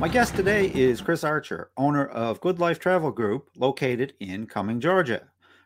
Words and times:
My 0.00 0.06
guest 0.06 0.36
today 0.36 0.70
is 0.72 1.00
Chris 1.00 1.24
Archer, 1.24 1.72
owner 1.76 2.06
of 2.06 2.40
Good 2.40 2.60
Life 2.60 2.78
Travel 2.78 3.10
Group, 3.10 3.50
located 3.56 4.14
in 4.20 4.46
Cumming, 4.46 4.78
Georgia. 4.78 5.22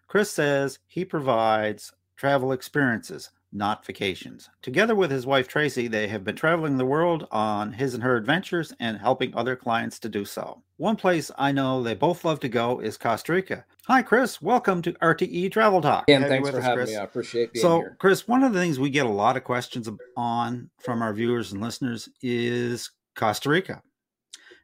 Chris 0.08 0.30
says 0.30 0.78
he 0.88 1.04
provides 1.04 1.92
travel 2.16 2.52
experiences, 2.52 3.30
not 3.52 3.84
vacations. 3.84 4.48
Together 4.62 4.94
with 4.94 5.10
his 5.10 5.26
wife 5.26 5.48
Tracy, 5.48 5.86
they 5.86 6.08
have 6.08 6.24
been 6.24 6.34
traveling 6.34 6.78
the 6.78 6.86
world 6.86 7.28
on 7.30 7.74
his 7.74 7.92
and 7.92 8.02
her 8.02 8.16
adventures 8.16 8.72
and 8.80 8.96
helping 8.96 9.34
other 9.34 9.54
clients 9.54 9.98
to 9.98 10.08
do 10.08 10.24
so. 10.24 10.62
One 10.78 10.96
place 10.96 11.30
I 11.36 11.52
know 11.52 11.82
they 11.82 11.94
both 11.94 12.24
love 12.24 12.40
to 12.40 12.48
go 12.48 12.80
is 12.80 12.96
Costa 12.96 13.34
Rica. 13.34 13.66
Hi, 13.86 14.00
Chris. 14.00 14.40
Welcome 14.40 14.80
to 14.80 14.94
RTE 14.94 15.52
Travel 15.52 15.82
Talk. 15.82 16.04
And 16.08 16.24
thanks 16.24 16.48
for 16.48 16.56
us, 16.56 16.64
having 16.64 16.78
Chris. 16.78 16.90
me. 16.90 16.96
I 16.96 17.04
appreciate 17.04 17.52
being 17.52 17.62
so, 17.62 17.80
here. 17.80 17.96
Chris, 18.00 18.26
one 18.26 18.42
of 18.42 18.54
the 18.54 18.60
things 18.60 18.80
we 18.80 18.88
get 18.88 19.04
a 19.04 19.10
lot 19.10 19.36
of 19.36 19.44
questions 19.44 19.90
on 20.16 20.70
from 20.80 21.02
our 21.02 21.12
viewers 21.12 21.52
and 21.52 21.60
listeners 21.60 22.08
is 22.22 22.90
Costa 23.14 23.50
Rica. 23.50 23.82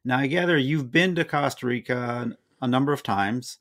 Now, 0.08 0.20
I 0.20 0.26
gather 0.26 0.56
you've 0.56 0.90
been 0.90 1.14
to 1.16 1.24
Costa 1.26 1.66
Rica 1.66 2.34
a 2.62 2.66
number 2.66 2.94
of 2.94 3.02
times. 3.02 3.58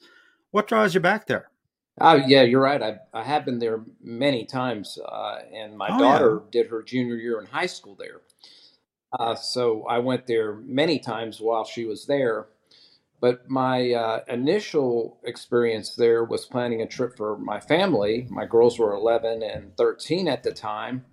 What 0.52 0.66
draws 0.66 0.94
you 0.94 1.02
back 1.02 1.28
there? 1.28 1.52
Oh 2.00 2.16
yeah, 2.16 2.44
you're 2.44 2.62
right. 2.62 2.82
I 2.82 3.00
I 3.14 3.23
have 3.23 3.44
been 3.44 3.60
there 3.60 3.84
many 4.02 4.46
times, 4.46 4.98
uh, 4.98 5.40
and 5.54 5.78
my 5.78 5.90
oh, 5.92 6.00
daughter 6.00 6.42
yeah. 6.46 6.50
did 6.52 6.72
her 6.72 6.84
junior 6.84 7.16
year 7.16 7.42
in 7.42 7.48
high 7.48 7.66
school 7.66 7.96
there. 8.00 8.22
Uh, 9.20 9.36
so 9.36 9.84
I 9.90 10.00
went 10.00 10.26
there 10.26 10.54
many 10.54 11.00
times 11.00 11.42
while 11.42 11.66
she 11.66 11.84
was 11.84 12.06
there. 12.06 12.48
But 13.20 13.50
my 13.50 13.92
uh, 13.92 14.23
initial 14.30 15.20
experience 15.26 15.95
there 15.95 16.23
was 16.23 16.45
planning 16.45 16.82
a 16.82 16.88
trip 16.88 17.18
for 17.18 17.38
my 17.38 17.59
family. 17.59 18.26
My 18.30 18.45
girls 18.45 18.80
were 18.80 18.94
11 18.94 19.44
and 19.44 19.76
13 19.76 20.30
at 20.30 20.44
the 20.44 20.54
time, 20.54 21.04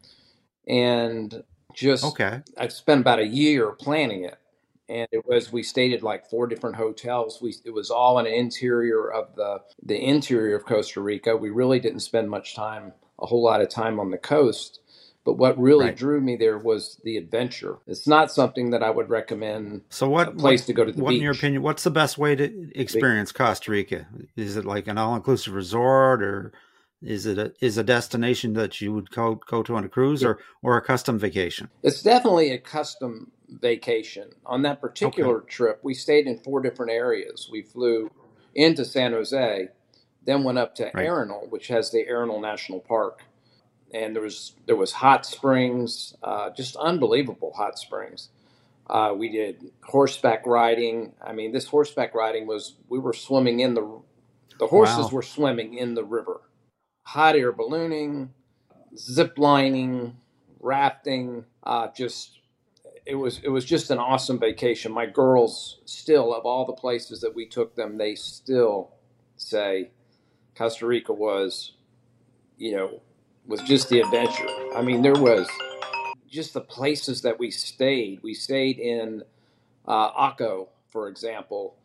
and 0.68 1.42
just 1.74 2.04
okay. 2.04 2.42
I 2.56 2.68
spent 2.68 3.00
about 3.00 3.18
a 3.18 3.26
year 3.26 3.72
planning 3.72 4.22
it 4.22 4.38
and 4.88 5.08
it 5.12 5.24
was 5.26 5.52
we 5.52 5.62
stayed 5.62 5.92
at 5.92 6.02
like 6.02 6.28
four 6.28 6.46
different 6.46 6.76
hotels. 6.76 7.40
We 7.40 7.54
it 7.64 7.70
was 7.70 7.90
all 7.90 8.18
in 8.18 8.24
the 8.24 8.34
interior 8.34 9.10
of 9.10 9.34
the 9.36 9.60
the 9.82 9.96
interior 9.96 10.56
of 10.56 10.66
Costa 10.66 11.00
Rica. 11.00 11.36
We 11.36 11.50
really 11.50 11.80
didn't 11.80 12.00
spend 12.00 12.30
much 12.30 12.54
time, 12.54 12.92
a 13.18 13.26
whole 13.26 13.42
lot 13.42 13.60
of 13.60 13.68
time 13.68 13.98
on 13.98 14.10
the 14.10 14.18
coast. 14.18 14.80
But 15.24 15.38
what 15.38 15.58
really 15.58 15.86
right. 15.86 15.96
drew 15.96 16.20
me 16.20 16.36
there 16.36 16.58
was 16.58 17.00
the 17.02 17.16
adventure. 17.16 17.78
It's 17.86 18.06
not 18.06 18.30
something 18.30 18.70
that 18.70 18.82
I 18.82 18.90
would 18.90 19.08
recommend. 19.08 19.80
So, 19.88 20.06
what 20.08 20.28
a 20.28 20.30
place 20.32 20.62
what, 20.62 20.66
to 20.66 20.72
go 20.74 20.84
to 20.84 20.92
the 20.92 21.02
what, 21.02 21.10
beach. 21.10 21.18
in 21.18 21.22
your 21.22 21.32
opinion, 21.32 21.62
what's 21.62 21.82
the 21.82 21.90
best 21.90 22.18
way 22.18 22.36
to 22.36 22.78
experience 22.78 23.32
Costa 23.32 23.70
Rica? 23.70 24.06
Is 24.36 24.56
it 24.58 24.66
like 24.66 24.86
an 24.86 24.98
all-inclusive 24.98 25.54
resort, 25.54 26.22
or 26.22 26.52
is 27.00 27.24
it 27.24 27.38
a, 27.38 27.54
is 27.62 27.78
a 27.78 27.82
destination 27.82 28.52
that 28.52 28.82
you 28.82 28.92
would 28.92 29.10
go 29.10 29.36
go 29.36 29.62
to 29.62 29.76
on 29.76 29.84
a 29.84 29.88
cruise, 29.88 30.22
or 30.22 30.40
or 30.62 30.76
a 30.76 30.82
custom 30.82 31.18
vacation? 31.18 31.70
It's 31.82 32.02
definitely 32.02 32.52
a 32.52 32.58
custom 32.58 33.32
vacation. 33.48 34.30
On 34.46 34.62
that 34.62 34.80
particular 34.80 35.38
okay. 35.38 35.48
trip, 35.48 35.80
we 35.82 35.94
stayed 35.94 36.26
in 36.26 36.38
four 36.38 36.60
different 36.60 36.92
areas. 36.92 37.48
We 37.50 37.62
flew 37.62 38.10
into 38.54 38.84
San 38.84 39.12
Jose, 39.12 39.68
then 40.24 40.44
went 40.44 40.58
up 40.58 40.74
to 40.76 40.90
right. 40.94 41.06
Arenal, 41.06 41.50
which 41.50 41.68
has 41.68 41.90
the 41.90 42.04
Arenal 42.04 42.40
National 42.40 42.80
Park, 42.80 43.22
and 43.92 44.14
there 44.14 44.22
was 44.22 44.52
there 44.66 44.76
was 44.76 44.92
hot 44.92 45.26
springs, 45.26 46.14
uh, 46.22 46.50
just 46.50 46.76
unbelievable 46.76 47.52
hot 47.54 47.78
springs. 47.78 48.28
Uh, 48.88 49.14
we 49.16 49.30
did 49.30 49.72
horseback 49.82 50.46
riding. 50.46 51.12
I 51.22 51.32
mean, 51.32 51.52
this 51.52 51.66
horseback 51.66 52.14
riding 52.14 52.46
was 52.46 52.74
we 52.88 52.98
were 52.98 53.14
swimming 53.14 53.60
in 53.60 53.74
the 53.74 54.00
the 54.58 54.66
horses 54.66 55.06
wow. 55.06 55.10
were 55.10 55.22
swimming 55.22 55.74
in 55.74 55.94
the 55.94 56.04
river. 56.04 56.40
Hot 57.06 57.36
air 57.36 57.52
ballooning, 57.52 58.30
zip 58.96 59.38
lining, 59.38 60.16
rafting, 60.60 61.44
uh, 61.62 61.88
just 61.96 62.38
it 63.06 63.16
was 63.16 63.40
it 63.44 63.48
was 63.50 63.64
just 63.64 63.90
an 63.90 63.98
awesome 63.98 64.38
vacation. 64.38 64.92
My 64.92 65.06
girls 65.06 65.80
still 65.86 66.34
of 66.34 66.46
all 66.46 66.64
the 66.66 66.72
places 66.74 67.20
that 67.22 67.34
we 67.34 67.46
took 67.46 67.76
them, 67.76 67.98
they 67.98 68.14
still 68.14 68.92
say 69.36 69.90
Costa 70.56 70.86
Rica 70.86 71.12
was, 71.12 71.74
you 72.58 72.76
know, 72.76 73.02
was 73.46 73.62
just 73.62 73.88
the 73.90 74.00
adventure. 74.00 74.48
I 74.76 74.82
mean, 74.82 75.02
there 75.02 75.14
was 75.14 75.48
just 76.28 76.54
the 76.54 76.62
places 76.62 77.22
that 77.22 77.38
we 77.38 77.50
stayed. 77.50 78.20
We 78.22 78.34
stayed 78.34 78.78
in 78.78 79.22
uh, 79.86 80.12
Jaco, 80.12 80.68
for 80.90 81.08
example, 81.08 81.76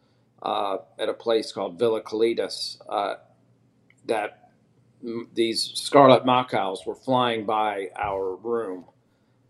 uh, 0.44 0.80
at 1.00 1.10
a 1.10 1.14
place 1.14 1.52
called 1.52 1.80
Villa 1.80 2.02
Caletas. 2.02 2.78
Uh, 2.90 3.16
that 4.06 4.52
m- 5.04 5.30
these 5.34 5.72
scarlet 5.76 6.26
macaws 6.26 6.86
were 6.86 6.96
flying 6.96 7.46
by 7.46 7.90
our 7.98 8.36
room 8.36 8.86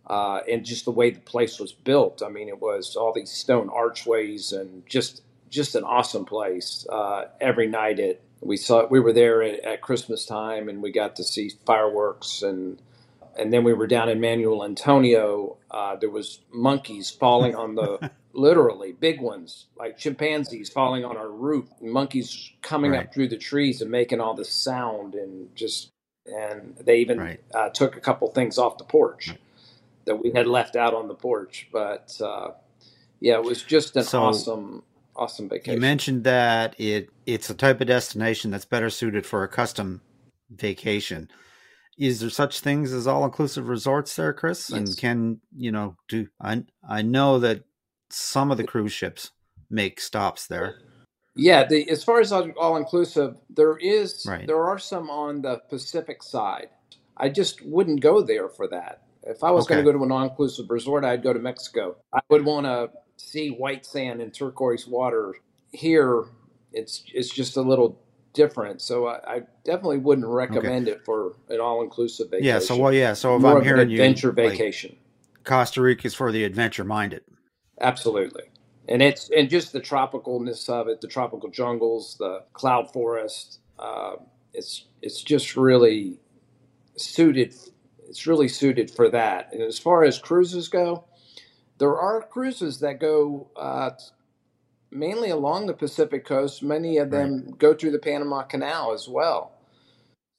uh, 0.10 0.42
and 0.50 0.66
just 0.66 0.86
the 0.86 0.92
way 0.92 1.12
the 1.12 1.20
place 1.20 1.60
was 1.60 1.72
built. 1.72 2.24
I 2.26 2.30
mean, 2.30 2.48
it 2.48 2.60
was 2.60 2.96
all 2.96 3.14
these 3.14 3.32
stone 3.32 3.70
archways 3.70 4.52
and 4.52 4.84
just 4.88 5.22
just 5.50 5.76
an 5.76 5.84
awesome 5.84 6.26
place. 6.26 6.86
Uh, 6.90 7.26
every 7.40 7.68
night 7.68 8.00
it 8.00 8.22
we 8.42 8.58
saw 8.58 8.88
we 8.88 9.00
were 9.00 9.14
there 9.14 9.44
at, 9.44 9.60
at, 9.64 9.82
Christmas 9.82 10.26
time 10.26 10.70
and 10.70 10.82
we 10.82 10.92
got 10.92 11.16
to 11.18 11.24
see 11.24 11.52
fireworks 11.66 12.42
and 12.42 12.82
and 13.38 13.54
then 13.54 13.64
we 13.64 13.74
were 13.74 13.88
down 13.88 14.10
in 14.10 14.20
Manuel 14.20 14.66
Antonio. 14.66 15.58
Uh, 15.72 15.96
there 15.96 16.10
was 16.10 16.40
monkeys 16.52 17.10
falling 17.10 17.56
on 17.56 17.76
the 17.76 18.12
literally 18.34 18.92
big 18.92 19.22
ones 19.22 19.66
like 19.78 19.98
chimpanzees 19.98 20.70
falling 20.70 21.06
on 21.06 21.18
our 21.18 21.30
roof. 21.30 21.68
Monkeys 21.82 22.52
coming 22.62 22.92
right. 22.92 23.08
up 23.08 23.14
through 23.14 23.28
the 23.28 23.38
trees 23.38 23.82
and 23.82 23.92
making 23.92 24.20
all 24.20 24.34
this 24.34 24.52
sound 24.52 25.14
and 25.14 25.56
just 25.56 25.92
and 26.26 26.76
they 26.80 26.98
even 26.98 27.20
right. 27.20 27.40
uh, 27.54 27.70
took 27.70 27.96
a 27.96 28.00
couple 28.00 28.28
things 28.30 28.58
off 28.58 28.78
the 28.80 28.84
porch. 28.84 29.30
Right 29.30 29.40
that 30.06 30.16
we 30.16 30.32
had 30.32 30.48
left 30.48 30.76
out 30.76 30.94
on 30.94 31.08
the 31.08 31.14
porch. 31.14 31.70
But 31.72 32.16
uh, 32.22 32.52
yeah, 33.20 33.36
it 33.36 33.44
was 33.44 33.64
just 33.64 33.96
an 33.96 34.04
so 34.04 34.24
awesome, 34.24 34.84
awesome 35.16 35.50
vacation. 35.50 35.74
You 35.74 35.82
mentioned 35.82 36.24
that 36.24 36.76
it 36.80 37.10
it's 37.26 37.50
a 37.50 37.54
type 37.54 37.82
of 37.82 37.88
destination 37.88 38.52
that's 38.52 38.66
better 38.66 38.90
suited 38.90 39.26
for 39.26 39.44
a 39.44 39.48
custom 39.48 40.02
vacation. 40.50 41.30
Is 41.98 42.22
there 42.22 42.30
such 42.30 42.62
things 42.62 42.94
as 42.94 43.08
all 43.08 43.26
inclusive 43.26 43.68
resorts 43.68 44.16
there, 44.16 44.34
Chris? 44.34 44.70
Yes. 44.70 44.78
And 44.78 44.98
can 44.98 45.42
you 45.56 45.72
know 45.72 45.96
do 46.08 46.28
I 46.42 46.64
I 46.88 47.02
know 47.02 47.40
that 47.40 47.64
some 48.10 48.52
of 48.52 48.58
the 48.58 48.64
cruise 48.64 48.94
ships 48.94 49.32
make 49.70 50.00
stops 50.00 50.48
there. 50.48 50.76
Yeah, 51.36 51.66
the, 51.66 51.90
as 51.90 52.04
far 52.04 52.20
as 52.20 52.32
all 52.32 52.76
inclusive, 52.76 53.38
there 53.50 53.78
is 53.78 54.26
right. 54.28 54.46
there 54.46 54.64
are 54.64 54.80
some 54.80 55.10
on 55.10 55.42
the 55.42 55.62
Pacific 55.70 56.22
side. 56.24 56.70
I 57.16 57.30
just 57.30 57.64
wouldn't 57.66 58.02
go 58.02 58.22
there 58.22 58.50
for 58.50 58.68
that. 58.70 59.04
If 59.24 59.44
I 59.44 59.52
was 59.52 59.66
okay. 59.66 59.76
going 59.76 59.86
to 59.86 59.92
go 59.92 59.98
to 59.98 60.04
an 60.04 60.12
all-inclusive 60.12 60.70
resort, 60.70 61.04
I'd 61.04 61.24
go 61.24 61.34
to 61.34 61.40
Mexico. 61.40 61.98
I 62.14 62.20
would 62.30 62.46
want 62.46 62.66
to 62.66 62.90
see 63.18 63.50
white 63.50 63.86
sand 63.86 64.22
and 64.22 64.34
turquoise 64.34 64.88
water. 64.88 65.36
Here, 65.72 66.24
it's 66.72 67.04
it's 67.14 67.30
just 67.30 67.58
a 67.58 67.62
little 67.62 68.02
different. 68.34 68.82
So 68.82 69.08
I, 69.08 69.36
I 69.36 69.42
definitely 69.66 69.98
wouldn't 69.98 70.28
recommend 70.28 70.88
okay. 70.88 70.98
it 70.98 71.06
for 71.06 71.36
an 71.50 71.60
all-inclusive 71.60 72.30
vacation. 72.30 72.46
Yeah. 72.46 72.60
So 72.60 72.78
well, 72.78 72.94
yeah. 72.94 73.14
So 73.14 73.36
if 73.36 73.42
More 73.42 73.58
I'm 73.58 73.64
hearing 73.64 73.92
adventure 73.92 74.28
you, 74.28 74.32
adventure 74.32 74.32
vacation. 74.32 74.92
Like 74.92 75.44
Costa 75.44 75.82
Rica 75.82 76.08
is 76.08 76.16
for 76.16 76.32
the 76.32 76.44
adventure-minded. 76.44 77.24
Absolutely. 77.82 78.44
And 78.88 79.02
it's 79.02 79.30
and 79.30 79.50
just 79.50 79.74
the 79.74 79.82
tropicalness 79.82 80.70
of 80.70 80.88
it, 80.88 81.02
the 81.02 81.08
tropical 81.08 81.50
jungles, 81.50 82.16
the 82.18 82.44
cloud 82.54 82.92
forest. 82.92 83.60
Uh, 83.78 84.16
it's 84.54 84.86
it's 85.02 85.22
just 85.22 85.56
really 85.56 86.18
suited 86.98 87.54
it's 88.10 88.28
really 88.28 88.48
suited 88.48 88.92
for 88.92 89.10
that. 89.10 89.54
And 89.54 89.62
as 89.62 89.80
far 89.80 90.04
as 90.04 90.18
cruises 90.18 90.68
go, 90.68 91.06
there 91.78 91.98
are 91.98 92.22
cruises 92.22 92.80
that 92.80 93.00
go 93.00 93.50
uh, 93.56 93.92
mainly 94.92 95.30
along 95.30 95.68
the 95.68 95.74
Pacific 95.74 96.26
coast. 96.26 96.64
Many 96.64 96.98
of 96.98 97.12
them 97.12 97.44
right. 97.46 97.58
go 97.58 97.74
through 97.74 97.92
the 97.92 98.00
Panama 98.00 98.44
Canal 98.44 98.94
as 98.94 99.08
well. 99.08 99.54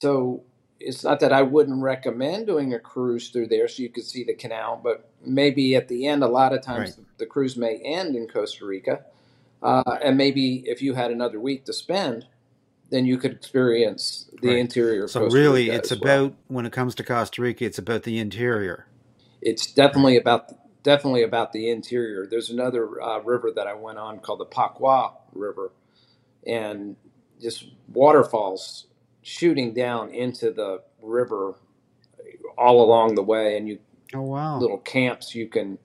So 0.02 0.42
it's 0.80 1.04
not 1.04 1.20
that 1.20 1.32
I 1.32 1.42
wouldn't 1.42 1.82
recommend 1.82 2.46
doing 2.46 2.74
a 2.74 2.78
cruise 2.78 3.28
through 3.28 3.48
there 3.48 3.68
so 3.68 3.82
you 3.82 3.90
could 3.90 4.04
see 4.04 4.24
the 4.24 4.34
canal, 4.34 4.80
but 4.82 5.10
maybe 5.24 5.76
at 5.76 5.88
the 5.88 6.06
end, 6.06 6.24
a 6.24 6.28
lot 6.28 6.52
of 6.52 6.62
times 6.62 6.96
right. 6.96 7.06
the, 7.18 7.26
cruise 7.26 7.56
may 7.56 7.76
end 7.76 8.16
in 8.16 8.26
Costa 8.26 8.64
Rica. 8.64 9.04
Uh, 9.62 9.98
and 10.02 10.16
maybe 10.16 10.64
if 10.66 10.80
you 10.80 10.94
had 10.94 11.10
another 11.10 11.38
week 11.38 11.66
to 11.66 11.72
spend, 11.72 12.26
then 12.90 13.06
you 13.06 13.16
could 13.16 13.32
experience 13.32 14.28
the 14.42 14.48
right. 14.48 14.58
interior. 14.58 15.08
so 15.08 15.26
really, 15.28 15.70
it's 15.70 15.92
about 15.92 16.30
well. 16.30 16.36
when 16.48 16.66
it 16.66 16.72
comes 16.72 16.94
to 16.96 17.04
Costa 17.04 17.40
Rica, 17.40 17.64
it's 17.64 17.78
about 17.78 18.02
the 18.02 18.18
interior. 18.18 18.86
It's 19.40 19.72
definitely 19.72 20.16
about 20.16 20.52
definitely 20.82 21.22
about 21.22 21.52
the 21.52 21.70
interior. 21.70 22.26
There's 22.26 22.50
another 22.50 23.00
uh, 23.00 23.20
river 23.20 23.52
that 23.54 23.66
I 23.66 23.74
went 23.74 23.98
on 23.98 24.18
called 24.18 24.40
the 24.40 24.46
Pacuare 24.46 25.12
River, 25.32 25.72
and 26.46 26.96
just 27.40 27.66
waterfalls 27.92 28.86
shooting 29.22 29.72
down 29.72 30.10
into 30.10 30.50
the 30.50 30.82
river 31.00 31.54
all 32.58 32.82
along 32.82 33.14
the 33.14 33.22
way, 33.22 33.56
and 33.56 33.68
you 33.68 33.78
oh 34.14 34.22
wow 34.22 34.58
little 34.58 34.78
camps 34.78 35.34
you 35.34 35.46
can 35.46 35.78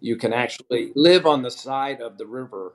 you 0.00 0.16
can 0.16 0.32
actually 0.32 0.92
live 0.94 1.26
on 1.26 1.42
the 1.42 1.50
side 1.50 2.00
of 2.00 2.16
the 2.16 2.26
river. 2.26 2.72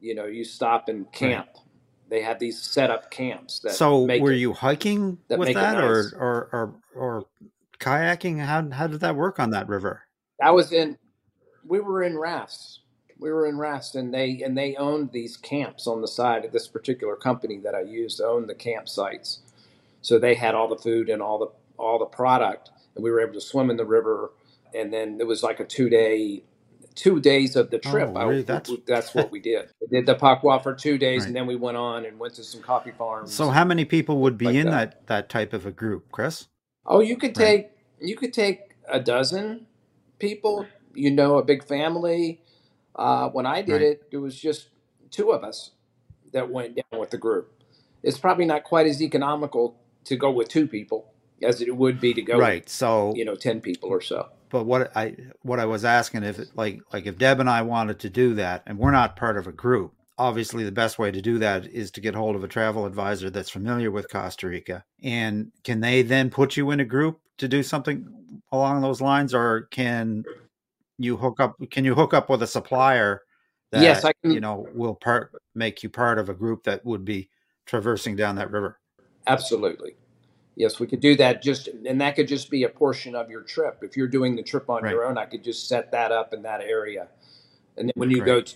You 0.00 0.14
know, 0.14 0.26
you 0.26 0.44
stop 0.44 0.88
and 0.88 1.10
camp. 1.12 1.48
Right 1.54 1.62
they 2.08 2.22
had 2.22 2.38
these 2.38 2.60
set 2.60 2.90
up 2.90 3.10
camps. 3.10 3.60
That 3.60 3.74
so 3.74 4.02
were 4.02 4.32
it, 4.32 4.38
you 4.38 4.52
hiking 4.52 5.18
that 5.28 5.38
with 5.38 5.54
that, 5.54 5.74
nice. 5.74 5.82
or, 5.82 6.18
or 6.18 6.48
or 6.52 6.74
or 6.94 7.26
kayaking? 7.78 8.44
How 8.44 8.68
how 8.70 8.86
did 8.86 9.00
that 9.00 9.16
work 9.16 9.38
on 9.38 9.50
that 9.50 9.68
river? 9.68 10.02
I 10.42 10.50
was 10.50 10.72
in. 10.72 10.98
We 11.66 11.80
were 11.80 12.02
in 12.02 12.18
rafts. 12.18 12.80
We 13.18 13.32
were 13.32 13.46
in 13.46 13.58
rafts, 13.58 13.94
and 13.94 14.12
they 14.12 14.42
and 14.42 14.56
they 14.56 14.76
owned 14.76 15.12
these 15.12 15.36
camps 15.36 15.86
on 15.86 16.00
the 16.00 16.08
side 16.08 16.44
of 16.44 16.52
this 16.52 16.68
particular 16.68 17.16
company 17.16 17.58
that 17.58 17.74
I 17.74 17.80
used 17.80 18.20
owned 18.20 18.48
the 18.48 18.54
campsites. 18.54 19.38
So 20.02 20.18
they 20.18 20.34
had 20.34 20.54
all 20.54 20.68
the 20.68 20.76
food 20.76 21.08
and 21.08 21.20
all 21.20 21.38
the 21.38 21.48
all 21.78 21.98
the 21.98 22.06
product, 22.06 22.70
and 22.94 23.02
we 23.02 23.10
were 23.10 23.20
able 23.20 23.34
to 23.34 23.40
swim 23.40 23.70
in 23.70 23.76
the 23.76 23.84
river. 23.84 24.30
And 24.74 24.92
then 24.92 25.18
it 25.20 25.26
was 25.26 25.42
like 25.42 25.58
a 25.58 25.64
two 25.64 25.88
day 25.88 26.42
two 26.96 27.20
days 27.20 27.54
of 27.54 27.70
the 27.70 27.78
trip. 27.78 28.10
Oh, 28.14 28.26
really? 28.26 28.40
I, 28.40 28.42
That's 28.42 28.72
that's 28.86 29.14
what 29.14 29.30
we 29.30 29.38
did. 29.52 29.68
We 29.80 29.86
did 29.86 30.06
the 30.06 30.16
Pacuare 30.16 30.62
for 30.62 30.74
two 30.74 30.98
days, 30.98 31.20
right. 31.20 31.26
and 31.28 31.36
then 31.36 31.46
we 31.46 31.54
went 31.54 31.76
on 31.76 32.04
and 32.04 32.18
went 32.18 32.34
to 32.34 32.42
some 32.44 32.62
coffee 32.62 32.90
farms. 32.90 33.32
So, 33.32 33.50
how 33.50 33.64
many 33.64 33.84
people 33.84 34.18
would 34.22 34.36
be 34.36 34.46
like 34.46 34.56
in 34.56 34.66
that. 34.66 34.90
that 34.92 35.06
that 35.06 35.28
type 35.28 35.52
of 35.52 35.66
a 35.66 35.70
group, 35.70 36.10
Chris? 36.10 36.48
Oh, 36.84 37.00
you 37.00 37.16
could 37.16 37.36
Right. 37.38 37.46
take 37.46 37.70
you 38.00 38.16
could 38.16 38.32
take 38.32 38.72
a 38.88 38.98
dozen 38.98 39.66
people. 40.18 40.66
You 40.94 41.10
know, 41.10 41.36
a 41.38 41.44
big 41.44 41.62
family. 41.62 42.40
Uh, 42.94 43.28
when 43.28 43.44
I 43.44 43.60
did 43.60 43.72
Right. 43.72 43.82
it, 43.82 44.02
it 44.10 44.16
was 44.16 44.40
just 44.40 44.70
two 45.10 45.30
of 45.30 45.44
us 45.44 45.72
that 46.32 46.50
went 46.50 46.76
down 46.76 46.98
with 46.98 47.10
the 47.10 47.18
group. 47.18 47.52
It's 48.02 48.18
probably 48.18 48.46
not 48.46 48.64
quite 48.64 48.86
as 48.86 49.02
economical 49.02 49.78
to 50.04 50.16
go 50.16 50.30
with 50.30 50.48
two 50.48 50.66
people 50.66 51.12
as 51.42 51.60
it 51.60 51.76
would 51.76 52.00
be 52.00 52.14
to 52.14 52.22
go 52.22 52.38
Right. 52.38 52.66
So, 52.68 53.08
with 53.08 53.16
you 53.18 53.24
know 53.26 53.34
ten 53.34 53.60
people 53.60 53.90
or 53.90 54.00
so. 54.00 54.30
But 54.50 54.64
what 54.64 54.96
I 54.96 55.16
what 55.42 55.60
I 55.60 55.66
was 55.66 55.84
asking 55.84 56.22
if 56.22 56.38
it, 56.38 56.48
like 56.54 56.80
like 56.92 57.06
if 57.06 57.18
Deb 57.18 57.40
and 57.40 57.50
I 57.50 57.62
wanted 57.62 57.98
to 58.00 58.10
do 58.10 58.34
that, 58.34 58.62
and 58.66 58.78
we're 58.78 58.90
not 58.90 59.16
part 59.16 59.36
of 59.36 59.46
a 59.46 59.52
group, 59.52 59.92
obviously 60.18 60.64
the 60.64 60.72
best 60.72 60.98
way 60.98 61.10
to 61.10 61.20
do 61.20 61.38
that 61.38 61.66
is 61.66 61.90
to 61.92 62.00
get 62.00 62.14
hold 62.14 62.36
of 62.36 62.44
a 62.44 62.48
travel 62.48 62.86
advisor 62.86 63.30
that's 63.30 63.50
familiar 63.50 63.90
with 63.90 64.10
Costa 64.10 64.46
Rica, 64.48 64.84
and 65.02 65.52
can 65.64 65.80
they 65.80 66.02
then 66.02 66.30
put 66.30 66.56
you 66.56 66.70
in 66.70 66.80
a 66.80 66.84
group 66.84 67.20
to 67.38 67.48
do 67.48 67.62
something 67.62 68.06
along 68.52 68.80
those 68.80 69.00
lines, 69.00 69.34
or 69.34 69.62
can 69.70 70.24
you 70.98 71.16
hook 71.16 71.40
up? 71.40 71.56
Can 71.70 71.84
you 71.84 71.94
hook 71.94 72.14
up 72.14 72.30
with 72.30 72.42
a 72.42 72.46
supplier 72.46 73.22
that 73.72 73.82
Yes, 73.82 74.04
I 74.04 74.12
can- 74.22 74.32
you 74.32 74.40
know 74.40 74.66
will 74.74 74.94
part 74.94 75.32
make 75.54 75.82
you 75.82 75.90
part 75.90 76.18
of 76.18 76.28
a 76.28 76.34
group 76.34 76.64
that 76.64 76.84
would 76.84 77.04
be 77.04 77.28
traversing 77.66 78.16
down 78.16 78.36
that 78.36 78.50
river? 78.50 78.78
Absolutely. 79.26 79.96
Yes, 80.56 80.80
we 80.80 80.86
could 80.86 81.00
do 81.00 81.14
that 81.16 81.42
just 81.42 81.68
and 81.68 82.00
that 82.00 82.16
could 82.16 82.26
just 82.26 82.50
be 82.50 82.64
a 82.64 82.68
portion 82.68 83.14
of 83.14 83.30
your 83.30 83.42
trip. 83.42 83.78
If 83.82 83.96
you're 83.96 84.08
doing 84.08 84.34
the 84.34 84.42
trip 84.42 84.70
on 84.70 84.82
Right. 84.82 84.90
your 84.90 85.04
own, 85.04 85.18
I 85.18 85.26
could 85.26 85.44
just 85.44 85.68
set 85.68 85.92
that 85.92 86.12
up 86.12 86.32
in 86.32 86.42
that 86.42 86.62
area. 86.62 87.08
And 87.76 87.88
then 87.88 87.92
when 87.94 88.10
you 88.10 88.22
go 88.22 88.40
to 88.40 88.54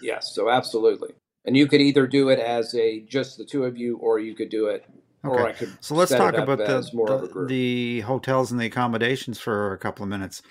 Yes, 0.00 0.32
so 0.34 0.50
absolutely. 0.50 1.10
And 1.44 1.56
you 1.56 1.66
could 1.66 1.80
either 1.80 2.06
do 2.06 2.30
it 2.30 2.38
as 2.38 2.74
a 2.74 3.00
just 3.00 3.38
the 3.38 3.44
two 3.44 3.64
of 3.64 3.76
you 3.76 3.96
or 3.98 4.18
you 4.18 4.34
could 4.34 4.48
do 4.48 4.66
it 4.66 4.84
or 5.24 5.40
Okay. 5.40 5.50
I 5.50 5.52
could 5.52 5.76
So 5.80 5.94
let's 5.94 6.10
talk 6.12 6.34
about 6.34 6.58
the, 6.58 6.80
the, 6.92 7.46
the 7.46 8.00
hotels 8.00 8.50
and 8.50 8.60
the 8.60 8.66
accommodations 8.66 9.38
for 9.38 9.72
a 9.72 9.78
couple 9.78 10.02
of 10.04 10.08
minutes. 10.08 10.42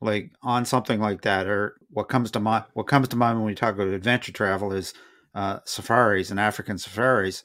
Like 0.00 0.32
on 0.42 0.64
something 0.64 0.98
like 1.00 1.22
that, 1.22 1.46
or 1.46 1.76
what 1.90 2.08
comes 2.08 2.32
to 2.32 2.40
mind 2.40 2.64
what 2.72 2.88
comes 2.88 3.08
to 3.08 3.16
mind 3.16 3.38
when 3.38 3.46
we 3.46 3.54
talk 3.54 3.74
about 3.74 3.86
adventure 3.86 4.32
travel 4.32 4.72
is 4.72 4.94
uh, 5.34 5.60
safaris 5.64 6.30
and 6.30 6.40
African 6.40 6.78
safaris. 6.78 7.44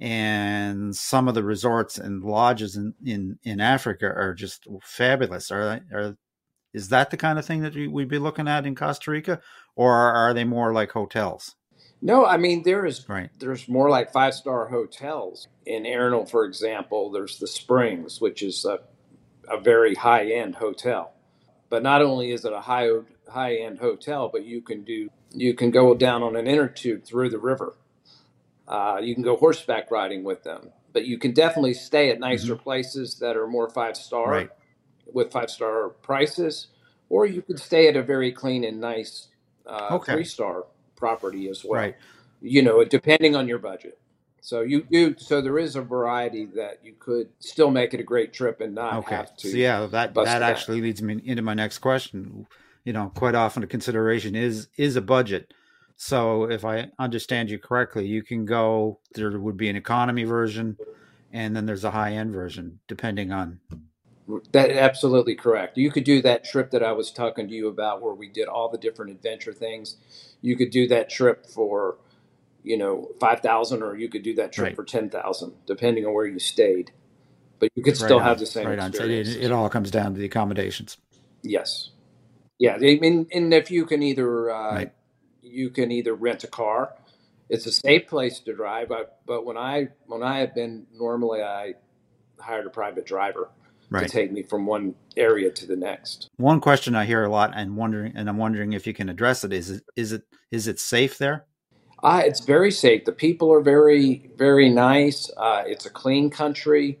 And 0.00 0.94
some 0.96 1.28
of 1.28 1.34
the 1.34 1.44
resorts 1.44 1.98
and 1.98 2.24
lodges 2.24 2.76
in, 2.76 2.94
in, 3.04 3.38
in 3.44 3.60
Africa 3.60 4.06
are 4.06 4.34
just 4.34 4.66
fabulous. 4.82 5.50
Are 5.50 5.64
they, 5.90 5.96
are 5.96 6.16
is 6.74 6.88
that 6.88 7.10
the 7.10 7.16
kind 7.16 7.38
of 7.38 7.44
thing 7.44 7.60
that 7.62 7.74
we- 7.74 7.86
we'd 7.88 8.08
be 8.08 8.18
looking 8.18 8.48
at 8.48 8.66
in 8.66 8.74
Costa 8.74 9.10
Rica, 9.10 9.40
or 9.76 9.92
are 9.92 10.32
they 10.34 10.44
more 10.44 10.72
like 10.72 10.92
hotels? 10.92 11.54
No, 12.00 12.26
I 12.26 12.36
mean 12.36 12.62
there 12.64 12.84
is 12.84 13.08
Right. 13.08 13.30
there's 13.38 13.68
more 13.68 13.88
like 13.88 14.12
five 14.12 14.34
star 14.34 14.66
hotels 14.68 15.46
in 15.66 15.84
Arenal, 15.84 16.28
for 16.28 16.44
example. 16.44 17.10
There's 17.12 17.38
the 17.38 17.46
Springs, 17.46 18.20
which 18.20 18.42
is 18.42 18.64
a, 18.64 18.80
a 19.48 19.60
very 19.60 19.94
high 19.94 20.32
end 20.32 20.56
hotel. 20.56 21.12
But 21.68 21.82
not 21.82 22.02
only 22.02 22.32
is 22.32 22.44
it 22.44 22.52
a 22.52 22.60
high 22.60 22.88
high 23.28 23.56
end 23.56 23.78
hotel, 23.78 24.28
but 24.32 24.44
you 24.44 24.62
can 24.62 24.82
do 24.82 25.08
you 25.30 25.54
can 25.54 25.70
go 25.70 25.94
down 25.94 26.22
on 26.22 26.34
an 26.36 26.46
inner 26.46 26.68
tube 26.68 27.04
through 27.04 27.30
the 27.30 27.38
river. 27.38 27.76
Uh, 28.72 29.00
you 29.02 29.14
can 29.14 29.24
go 29.24 29.36
horseback 29.36 29.92
riding 29.92 30.24
with 30.24 30.44
them, 30.44 30.70
but 30.94 31.06
you 31.06 31.18
can 31.18 31.32
definitely 31.32 31.74
stay 31.74 32.10
at 32.10 32.20
nicer 32.20 32.56
places 32.56 33.16
that 33.20 33.36
are 33.36 33.48
more 33.48 33.70
five 33.70 33.96
star 33.98 34.30
Right. 34.30 34.50
with 35.12 35.32
five 35.32 35.50
star 35.50 35.90
prices, 35.90 36.68
or 37.10 37.26
you 37.26 37.42
could 37.42 37.60
stay 37.60 37.88
at 37.88 37.96
a 37.96 38.02
very 38.02 38.32
clean 38.32 38.64
and 38.64 38.80
nice 38.80 39.28
uh, 39.66 39.92
Okay. 39.96 40.14
three 40.14 40.24
star 40.24 40.66
property 40.96 41.48
as 41.50 41.64
well 41.64 41.82
Right. 41.82 41.96
you 42.42 42.62
know, 42.62 42.84
depending 42.84 43.36
on 43.36 43.48
your 43.48 43.58
budget. 43.60 43.98
So 44.42 44.62
you 44.62 44.82
do. 44.84 45.16
So 45.18 45.42
there 45.42 45.58
is 45.58 45.76
a 45.76 45.82
variety 45.82 46.46
that 46.56 46.80
you 46.84 46.94
could 46.98 47.30
still 47.40 47.70
make 47.70 47.94
it 47.94 48.00
a 48.00 48.04
great 48.04 48.32
trip 48.32 48.60
and 48.62 48.74
not 48.74 48.94
Okay. 48.98 49.16
have 49.16 49.36
to. 49.38 49.50
So 49.50 49.56
yeah, 49.58 49.86
that 49.86 50.14
that 50.14 50.42
actually 50.42 50.82
leads 50.82 51.02
me 51.02 51.20
into 51.24 51.42
my 51.42 51.54
next 51.54 51.78
question. 51.80 52.46
You 52.84 52.94
know, 52.94 53.12
quite 53.14 53.36
often 53.36 53.64
a 53.64 53.68
consideration 53.68 54.36
is 54.36 54.68
is 54.78 54.96
a 54.96 55.02
budget. 55.02 55.54
So 55.96 56.44
if 56.50 56.64
I 56.64 56.90
understand 56.98 57.50
you 57.50 57.58
correctly, 57.58 58.06
you 58.06 58.22
can 58.22 58.44
go. 58.46 59.00
There 59.14 59.38
would 59.38 59.56
be 59.56 59.68
an 59.70 59.76
economy 59.76 60.24
version, 60.24 60.78
and 61.32 61.56
then 61.56 61.66
there's 61.66 61.84
a 61.84 61.92
high 61.92 62.12
end 62.12 62.32
version, 62.34 62.80
depending 62.88 63.32
on. 63.32 63.60
That 64.52 64.70
absolutely 64.70 65.34
correct. 65.36 65.78
You 65.78 65.90
could 65.90 66.04
do 66.04 66.22
that 66.22 66.44
trip 66.44 66.70
that 66.72 66.82
I 66.82 66.92
was 66.92 67.12
talking 67.12 67.48
to 67.48 67.54
you 67.54 67.68
about, 67.68 68.02
where 68.02 68.14
we 68.14 68.28
did 68.28 68.48
all 68.48 68.70
the 68.70 68.78
different 68.78 69.12
adventure 69.12 69.52
things. 69.52 69.96
You 70.42 70.56
could 70.56 70.70
do 70.70 70.88
that 70.88 71.10
trip 71.10 71.46
for, 71.46 71.98
you 72.62 72.78
know, 72.78 73.10
five 73.20 73.40
thousand, 73.40 73.82
or 73.82 73.96
you 73.96 74.08
could 74.08 74.22
do 74.22 74.34
that 74.36 74.52
trip 74.52 74.70
Right. 74.70 74.76
for 74.76 74.84
ten 74.84 75.10
thousand, 75.10 75.54
depending 75.66 76.06
on 76.06 76.14
where 76.14 76.26
you 76.26 76.38
stayed. 76.38 76.92
But 77.60 77.70
you 77.76 77.82
could 77.84 77.96
still 77.96 78.18
right 78.18 78.26
have 78.28 78.38
the 78.40 78.46
same 78.46 78.66
right 78.66 78.78
on. 78.78 78.92
So 78.92 79.04
it, 79.04 79.28
it 79.28 79.52
all 79.52 79.68
comes 79.70 79.90
down 79.90 80.14
to 80.14 80.20
the 80.20 80.26
accommodations. 80.26 80.98
Yes. 81.42 81.90
Yeah. 82.58 82.76
I 82.76 82.98
mean, 83.00 83.28
and 83.32 83.54
if 83.54 83.70
you 83.70 83.86
can 83.86 84.02
either 84.02 84.50
uh, 84.50 84.74
Right. 84.76 84.92
You 85.52 85.70
can 85.70 85.92
either 85.92 86.14
rent 86.14 86.44
a 86.44 86.46
car. 86.48 86.94
It's 87.48 87.66
a 87.66 87.72
safe 87.72 88.06
place 88.06 88.40
to 88.40 88.54
drive, 88.54 88.88
but, 88.88 89.20
but 89.26 89.44
when 89.44 89.58
I 89.58 89.88
when 90.06 90.22
I 90.22 90.38
have 90.40 90.54
been 90.54 90.86
normally 90.94 91.42
I 91.42 91.74
hired 92.38 92.66
a 92.66 92.70
private 92.70 93.04
driver 93.06 93.50
to 93.92 94.08
take 94.08 94.32
me 94.32 94.42
from 94.42 94.64
one 94.64 94.94
area 95.18 95.50
to 95.50 95.66
the 95.66 95.76
next. 95.76 96.28
One 96.38 96.60
question 96.60 96.94
I 96.94 97.04
hear 97.04 97.24
a 97.24 97.28
lot, 97.28 97.52
and 97.54 97.76
wondering, 97.76 98.14
and 98.16 98.28
I'm 98.28 98.38
wondering 98.38 98.72
if 98.72 98.86
you 98.86 98.94
can 98.94 99.10
address 99.10 99.44
it. 99.44 99.52
Is 99.52 99.68
it 99.70 99.82
is 99.96 100.12
it 100.12 100.22
is 100.50 100.66
it 100.66 100.80
safe 100.80 101.18
there? 101.18 101.44
Uh, 102.02 102.22
it's 102.24 102.40
very 102.40 102.70
safe. 102.72 103.04
The 103.04 103.12
people 103.12 103.52
are 103.52 103.60
very 103.60 104.30
very 104.38 104.70
nice. 104.70 105.30
Uh, 105.36 105.62
it's 105.66 105.84
a 105.84 105.90
clean 105.90 106.30
country. 106.30 106.98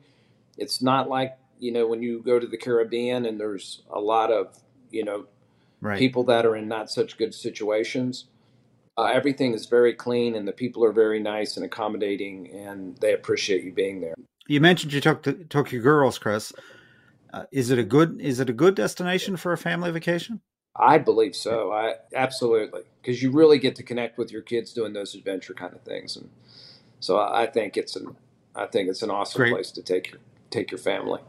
It's 0.58 0.82
not 0.82 1.08
like 1.08 1.38
you 1.58 1.72
know 1.72 1.86
when 1.86 2.02
you 2.02 2.20
go 2.20 2.38
to 2.38 2.46
the 2.46 2.58
Caribbean 2.58 3.24
and 3.24 3.40
there's 3.40 3.82
a 3.90 4.00
lot 4.00 4.30
of 4.30 4.58
you 4.90 5.04
know 5.04 5.26
Right. 5.82 5.98
people 5.98 6.22
that 6.24 6.46
are 6.46 6.54
in 6.54 6.68
not 6.68 6.90
such 6.90 7.18
good 7.18 7.34
situations. 7.34 8.26
Uh, 8.98 9.04
everything 9.04 9.54
is 9.54 9.66
very 9.66 9.94
clean, 9.94 10.34
and 10.34 10.46
the 10.46 10.52
people 10.52 10.84
are 10.84 10.92
very 10.92 11.20
nice 11.20 11.56
and 11.56 11.64
accommodating, 11.64 12.50
and 12.50 12.96
they 12.98 13.14
appreciate 13.14 13.64
you 13.64 13.72
being 13.72 14.00
there. 14.00 14.14
You 14.46 14.60
mentioned 14.60 14.92
you 14.92 15.00
took 15.00 15.22
the, 15.22 15.32
took 15.32 15.72
your 15.72 15.82
girls, 15.82 16.18
Chris. 16.18 16.52
Uh, 17.32 17.44
is 17.50 17.70
it 17.70 17.78
a 17.78 17.82
good 17.82 18.20
is 18.20 18.40
it 18.40 18.50
a 18.50 18.52
good 18.52 18.74
destination 18.74 19.36
for 19.36 19.52
a 19.52 19.58
family 19.58 19.90
vacation? 19.90 20.40
I 20.76 20.98
believe 20.98 21.34
so. 21.34 21.72
I 21.72 21.94
absolutely 22.14 22.82
because 23.00 23.22
you 23.22 23.30
really 23.30 23.58
get 23.58 23.76
to 23.76 23.82
connect 23.82 24.18
with 24.18 24.30
your 24.30 24.42
kids 24.42 24.72
doing 24.72 24.92
those 24.92 25.14
adventure 25.14 25.54
kind 25.54 25.72
of 25.72 25.80
things, 25.82 26.16
and 26.16 26.28
so 27.00 27.16
I 27.16 27.42
I 27.42 27.46
think 27.46 27.78
it's 27.78 27.96
an 27.96 28.16
I 28.54 28.66
think 28.66 28.90
it's 28.90 29.02
an 29.02 29.10
awesome 29.10 29.40
Great. 29.40 29.52
place 29.52 29.70
to 29.72 29.82
take 29.82 30.10
your 30.10 30.20
take 30.50 30.70
your 30.70 30.78
family. 30.78 31.20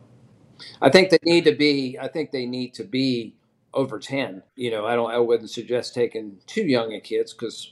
I 0.81 0.89
think 0.89 1.09
they 1.09 1.19
need 1.23 1.45
to 1.45 1.55
be. 1.55 1.97
I 1.99 2.07
think 2.07 2.31
they 2.31 2.45
need 2.45 2.73
to 2.75 2.83
be 2.83 3.35
over 3.73 3.99
ten. 3.99 4.43
You 4.55 4.71
know, 4.71 4.85
I 4.85 4.95
don't. 4.95 5.11
I 5.11 5.19
wouldn't 5.19 5.49
suggest 5.49 5.93
taking 5.93 6.37
too 6.47 6.63
young 6.63 6.93
a 6.93 6.99
kids 6.99 7.33
because 7.33 7.71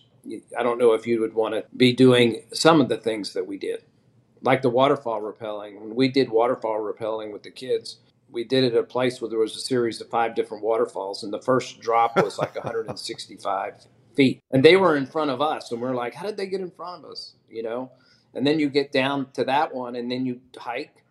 I 0.57 0.63
don't 0.63 0.77
know 0.77 0.93
if 0.93 1.07
you 1.07 1.19
would 1.21 1.33
want 1.33 1.55
to 1.55 1.65
be 1.75 1.93
doing 1.93 2.43
some 2.53 2.81
of 2.81 2.89
the 2.89 2.97
things 2.97 3.33
that 3.33 3.47
we 3.47 3.57
did, 3.57 3.83
like 4.41 4.61
the 4.61 4.69
waterfall 4.69 5.21
rappelling. 5.21 5.79
When 5.79 5.95
we 5.95 6.07
did 6.07 6.29
waterfall 6.29 6.79
rappelling 6.79 7.31
with 7.31 7.43
the 7.43 7.51
kids, 7.51 7.97
we 8.29 8.43
did 8.43 8.63
it 8.63 8.73
at 8.73 8.79
a 8.79 8.83
place 8.83 9.21
where 9.21 9.29
there 9.29 9.39
was 9.39 9.55
a 9.55 9.59
series 9.59 10.01
of 10.01 10.09
five 10.09 10.35
different 10.35 10.63
waterfalls, 10.63 11.23
and 11.23 11.33
the 11.33 11.41
first 11.41 11.79
drop 11.79 12.15
was 12.17 12.37
like 12.37 12.55
165 12.63 13.85
feet, 14.15 14.41
and 14.51 14.63
they 14.63 14.77
were 14.77 14.95
in 14.95 15.05
front 15.05 15.31
of 15.31 15.41
us, 15.41 15.71
and 15.71 15.81
we're 15.81 15.95
like, 15.95 16.13
how 16.13 16.25
did 16.25 16.37
they 16.37 16.47
get 16.47 16.61
in 16.61 16.71
front 16.71 17.03
of 17.03 17.11
us? 17.11 17.33
You 17.49 17.63
know, 17.63 17.91
and 18.33 18.45
then 18.45 18.59
you 18.59 18.69
get 18.69 18.91
down 18.91 19.31
to 19.33 19.43
that 19.45 19.73
one, 19.73 19.95
and 19.95 20.11
then 20.11 20.25
you 20.25 20.41
hike, 20.57 21.03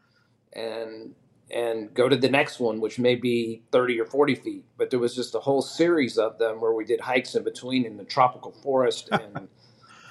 and 0.52 1.14
and 1.52 1.92
go 1.94 2.08
to 2.08 2.16
the 2.16 2.28
next 2.28 2.60
one, 2.60 2.80
which 2.80 2.98
may 2.98 3.14
be 3.14 3.62
30 3.72 4.00
or 4.00 4.06
40 4.06 4.34
feet. 4.36 4.64
But 4.76 4.90
there 4.90 4.98
was 4.98 5.14
just 5.14 5.34
a 5.34 5.40
whole 5.40 5.62
series 5.62 6.18
of 6.18 6.38
them 6.38 6.60
where 6.60 6.72
we 6.72 6.84
did 6.84 7.00
hikes 7.00 7.34
in 7.34 7.42
between 7.44 7.84
in 7.84 7.96
the 7.96 8.04
tropical 8.04 8.52
forest, 8.52 9.08
and 9.12 9.48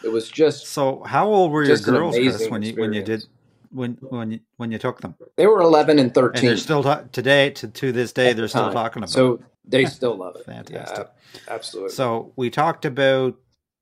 it 0.04 0.10
was 0.10 0.30
just 0.30 0.68
So, 0.68 1.04
how 1.04 1.28
old 1.28 1.52
were 1.52 1.64
your 1.64 1.78
girls, 1.78 2.16
Chris, 2.16 2.50
when 2.50 2.64
you 2.64 2.74
when 2.76 2.94
you 2.94 3.04
did 3.04 3.26
when 3.72 3.98
when 4.10 4.32
you, 4.32 4.40
when 4.58 4.72
you 4.72 4.78
took 4.78 5.02
them? 5.02 5.16
they 5.38 5.48
were 5.48 5.62
11 5.62 6.00
and 6.00 6.14
13. 6.14 6.28
And 6.28 6.36
13 6.36 6.50
they're 6.50 6.58
still 6.58 6.84
ta- 6.84 7.04
today 7.12 7.50
to 7.52 7.68
to 7.68 7.92
this 7.92 8.12
day 8.14 8.32
at 8.32 8.38
they're 8.38 8.48
still 8.48 8.72
talking 8.72 9.04
about. 9.04 9.12
So 9.12 9.42
they 9.66 9.86
still 9.98 10.16
love 10.16 10.36
it. 10.36 10.46
Fantastic. 10.46 11.08
Yeah, 11.34 11.40
absolutely. 11.54 11.96
So 11.96 12.34
we 12.36 12.50
talked 12.50 12.86
about 12.86 13.36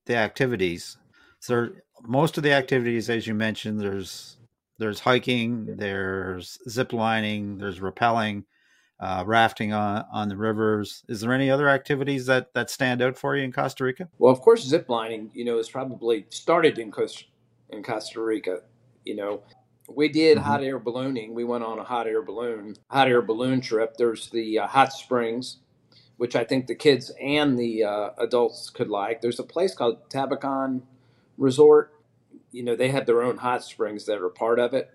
the 0.06 0.16
activities. 0.16 0.98
So 1.40 1.70
most 2.04 2.38
of 2.38 2.44
the 2.44 2.52
activities, 2.54 3.10
as 3.10 3.28
you 3.28 3.34
mentioned, 3.34 3.80
there's 3.80 4.38
there's 4.80 5.00
hiking, 5.00 5.76
there's 5.78 6.60
zip 6.70 6.94
lining, 6.94 7.58
there's 7.58 7.80
rappelling. 7.80 8.44
uh, 9.00 9.24
rafting 9.26 9.74
on 9.74 10.06
on 10.12 10.30
the 10.30 10.38
rivers. 10.38 11.04
Is 11.08 11.22
there 11.22 11.34
any 11.34 11.50
other 11.52 11.70
activities 11.70 12.26
that 12.28 12.54
that 12.54 12.70
stand 12.70 13.02
out 13.02 13.18
for 13.18 13.36
you 13.36 13.44
in 13.44 13.52
Costa 13.52 13.84
Rica? 13.84 14.10
Well, 14.18 14.32
of 14.32 14.42
course, 14.42 14.64
zip 14.64 14.90
lining. 14.90 15.30
You 15.34 15.46
know, 15.46 15.60
is 15.60 15.70
probably 15.70 16.26
started 16.30 16.80
in 16.80 16.92
Costa 16.92 17.26
in 17.70 17.84
Costa 17.84 18.22
Rica. 18.22 18.62
You 19.06 19.16
know, 19.16 19.44
we 19.88 20.10
did 20.10 20.38
mm-hmm. 20.38 20.48
hot 20.48 20.64
air 20.64 20.80
ballooning. 20.80 21.34
We 21.34 21.44
went 21.44 21.64
on 21.64 21.80
a 21.80 21.84
hot 21.84 22.08
air 22.08 22.22
balloon 22.24 22.76
hot 22.90 23.08
air 23.08 23.22
balloon 23.22 23.62
trip. 23.62 23.98
There's 23.98 24.30
the 24.30 24.60
uh, 24.60 24.68
hot 24.68 24.94
springs, 24.94 25.58
which 26.18 26.36
I 26.36 26.44
think 26.44 26.66
the 26.68 26.76
kids 26.76 27.12
and 27.22 27.58
the 27.58 27.84
uh, 27.84 28.10
adults 28.18 28.70
could 28.72 28.90
like. 28.90 29.22
There's 29.22 29.40
a 29.40 29.44
place 29.44 29.76
called 29.76 30.10
Tabacon 30.10 30.82
Resort. 31.38 31.94
You 32.58 32.64
know, 32.64 32.76
they 32.76 32.90
have 32.90 33.06
their 33.06 33.22
own 33.22 33.38
hot 33.38 33.64
springs 33.64 34.06
that 34.06 34.20
are 34.20 34.30
part 34.30 34.58
of 34.58 34.74
it. 34.74 34.90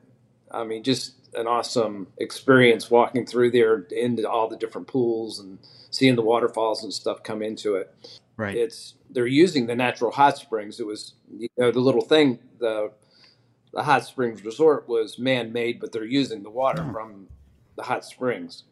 I 0.50 0.64
mean, 0.64 0.82
just 0.82 1.14
an 1.34 1.46
awesome 1.46 2.08
experience 2.18 2.90
walking 2.90 3.24
through 3.24 3.52
there 3.52 3.86
into 3.90 4.28
all 4.28 4.48
the 4.48 4.56
different 4.56 4.86
pools 4.86 5.38
and 5.38 5.58
seeing 5.90 6.16
the 6.16 6.22
waterfalls 6.22 6.82
and 6.82 6.92
stuff 6.92 7.22
come 7.22 7.40
into 7.40 7.76
it. 7.76 7.94
Right. 8.36 8.56
It's 8.56 8.94
they're 9.10 9.26
using 9.26 9.66
the 9.66 9.76
natural 9.76 10.10
hot 10.10 10.38
springs. 10.38 10.80
It 10.80 10.86
was 10.86 11.14
you 11.30 11.48
know 11.56 11.70
the 11.70 11.80
little 11.80 12.02
thing 12.02 12.40
the 12.58 12.90
the 13.72 13.82
hot 13.82 14.04
springs 14.04 14.44
resort 14.44 14.88
was 14.88 15.18
man 15.18 15.52
made, 15.52 15.80
but 15.80 15.92
they're 15.92 16.04
using 16.04 16.42
the 16.42 16.50
water 16.50 16.84
oh. 16.86 16.92
from 16.92 17.28
the 17.76 17.82
hot 17.82 18.04
springs. 18.04 18.64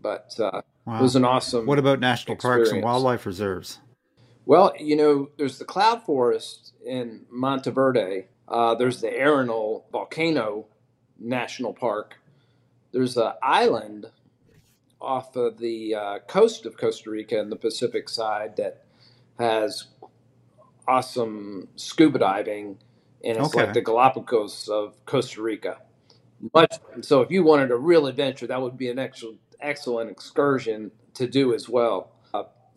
But 0.00 0.34
uh, 0.38 0.62
wow. 0.84 0.98
it 0.98 1.02
was 1.02 1.16
an 1.16 1.24
awesome. 1.24 1.66
What 1.66 1.78
about 1.78 2.00
national 2.00 2.34
experience. 2.34 2.68
parks 2.68 2.74
and 2.74 2.84
wildlife 2.84 3.26
reserves? 3.26 3.78
Well, 4.48 4.72
you 4.80 4.96
know, 4.96 5.28
there's 5.36 5.58
the 5.58 5.66
cloud 5.66 6.04
forest 6.04 6.72
in 6.82 7.26
Monteverde. 7.30 8.28
Uh, 8.48 8.74
there's 8.76 9.02
the 9.02 9.08
Arenal 9.08 9.82
volcano 9.92 10.64
National 11.18 11.74
Park. 11.74 12.16
There's 12.90 13.18
an 13.18 13.32
island 13.42 14.06
off 15.02 15.36
of 15.36 15.58
the 15.58 15.94
uh, 15.94 16.18
coast 16.20 16.64
of 16.64 16.78
Costa 16.78 17.10
Rica 17.10 17.38
in 17.38 17.50
the 17.50 17.56
Pacific 17.56 18.08
side 18.08 18.56
that 18.56 18.86
has 19.38 19.88
awesome 20.88 21.68
scuba 21.76 22.18
diving, 22.18 22.78
and 23.22 23.36
it's 23.36 23.48
okay. 23.48 23.66
like 23.66 23.74
the 23.74 23.82
Galapagos 23.82 24.70
of 24.70 24.94
Costa 25.04 25.42
Rica. 25.42 25.76
So, 27.02 27.20
if 27.20 27.30
you 27.30 27.42
wanted 27.42 27.70
a 27.70 27.76
real 27.76 28.06
adventure, 28.06 28.46
that 28.46 28.62
would 28.62 28.78
be 28.78 28.88
an 28.88 28.98
excellent, 28.98 29.40
excellent 29.60 30.10
excursion 30.10 30.90
to 31.12 31.26
do 31.26 31.52
as 31.52 31.68
well. 31.68 32.12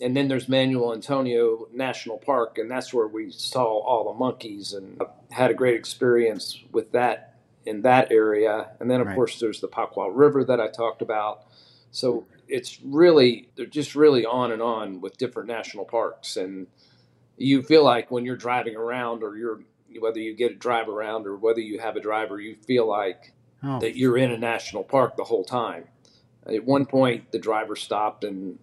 And 0.01 0.17
then 0.17 0.27
there's 0.27 0.49
Manuel 0.49 0.93
Antonio 0.93 1.67
National 1.71 2.17
Park, 2.17 2.57
and 2.57 2.69
that's 2.69 2.93
where 2.93 3.07
we 3.07 3.31
saw 3.31 3.79
all 3.79 4.11
the 4.11 4.17
monkeys 4.17 4.73
and 4.73 4.99
had 5.29 5.51
a 5.51 5.53
great 5.53 5.75
experience 5.75 6.59
with 6.71 6.91
that 6.93 7.35
in 7.65 7.81
that 7.83 8.11
area. 8.11 8.71
And 8.79 8.89
then, 8.89 9.01
of 9.01 9.07
right. 9.07 9.15
course, 9.15 9.39
there's 9.39 9.61
the 9.61 9.67
Pacuare 9.67 10.11
River 10.11 10.43
that 10.45 10.59
I 10.59 10.67
talked 10.67 11.01
about. 11.01 11.43
So 11.91 12.25
it's 12.47 12.79
really, 12.83 13.49
they're 13.55 13.65
just 13.65 13.95
really 13.95 14.25
on 14.25 14.51
and 14.51 14.61
on 14.61 15.01
with 15.01 15.17
different 15.17 15.47
national 15.47 15.85
parks. 15.85 16.37
And 16.37 16.67
you 17.37 17.61
feel 17.61 17.83
like 17.83 18.09
when 18.09 18.25
you're 18.25 18.37
driving 18.37 18.75
around 18.75 19.23
or 19.23 19.37
you're, 19.37 19.61
whether 19.99 20.19
you 20.19 20.33
get 20.33 20.53
a 20.53 20.55
drive 20.55 20.89
around 20.89 21.27
or 21.27 21.35
whether 21.35 21.59
you 21.59 21.79
have 21.79 21.95
a 21.95 22.01
driver, 22.01 22.39
you 22.39 22.55
feel 22.65 22.87
like 22.87 23.33
oh. 23.63 23.79
that 23.79 23.95
you're 23.95 24.17
in 24.17 24.31
a 24.31 24.37
national 24.37 24.83
park 24.83 25.17
the 25.17 25.25
whole 25.25 25.43
time. 25.43 25.85
At 26.45 26.63
one 26.63 26.85
point, 26.85 27.31
the 27.31 27.39
driver 27.39 27.75
stopped 27.75 28.23
and 28.23 28.57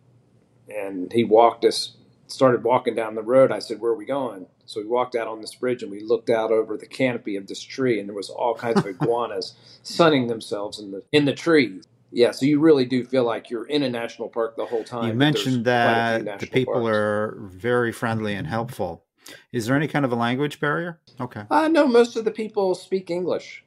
and 0.69 1.13
he 1.13 1.25
walked 1.25 1.65
us, 1.65 1.97
started 2.27 2.65
walking 2.65 2.95
down 2.95 3.15
the 3.15 3.23
road. 3.23 3.53
I 3.53 3.59
said, 3.59 3.81
"Where 3.81 3.93
are 3.93 3.97
we 3.97 4.07
going?" 4.07 4.47
So 4.67 4.81
we 4.81 4.87
walked 4.87 5.15
out 5.15 5.27
on 5.27 5.41
this 5.41 5.55
bridge 5.55 5.83
and 5.83 5.91
we 5.91 6.01
looked 6.01 6.29
out 6.29 6.51
over 6.51 6.77
the 6.77 6.87
canopy 6.87 7.37
of 7.37 7.47
this 7.47 7.63
tree, 7.63 7.99
and 7.99 8.09
there 8.09 8.17
was 8.17 8.31
all 8.31 8.55
kinds 8.55 8.79
of 8.79 8.87
iguanas 8.87 9.55
sunning 9.83 10.27
themselves 10.27 10.79
in 10.79 10.91
the 10.91 11.03
in 11.13 11.25
the 11.25 11.35
trees. 11.35 11.85
Yeah, 12.11 12.31
so 12.31 12.47
you 12.47 12.59
really 12.59 12.87
do 12.87 13.05
feel 13.05 13.25
like 13.25 13.51
you're 13.51 13.67
in 13.67 13.83
a 13.83 13.91
national 13.91 14.29
park 14.29 14.57
the 14.57 14.65
whole 14.65 14.85
time. 14.85 15.09
You 15.09 15.15
mentioned 15.15 15.67
that 15.67 16.41
the 16.41 16.47
people 16.47 16.75
parks. 16.75 16.89
are 16.89 17.37
very 17.41 17.93
friendly 17.93 18.35
and 18.35 18.47
helpful. 18.47 19.05
Is 19.53 19.67
there 19.67 19.77
any 19.77 19.89
kind 19.89 20.07
of 20.07 20.13
a 20.13 20.17
language 20.17 20.59
barrier? 20.59 21.01
Okay. 21.21 21.43
Uh, 21.51 21.69
no, 21.69 21.87
most 21.87 22.17
of 22.17 22.25
the 22.25 22.31
people 22.31 22.75
speak 22.75 23.11
English, 23.11 23.65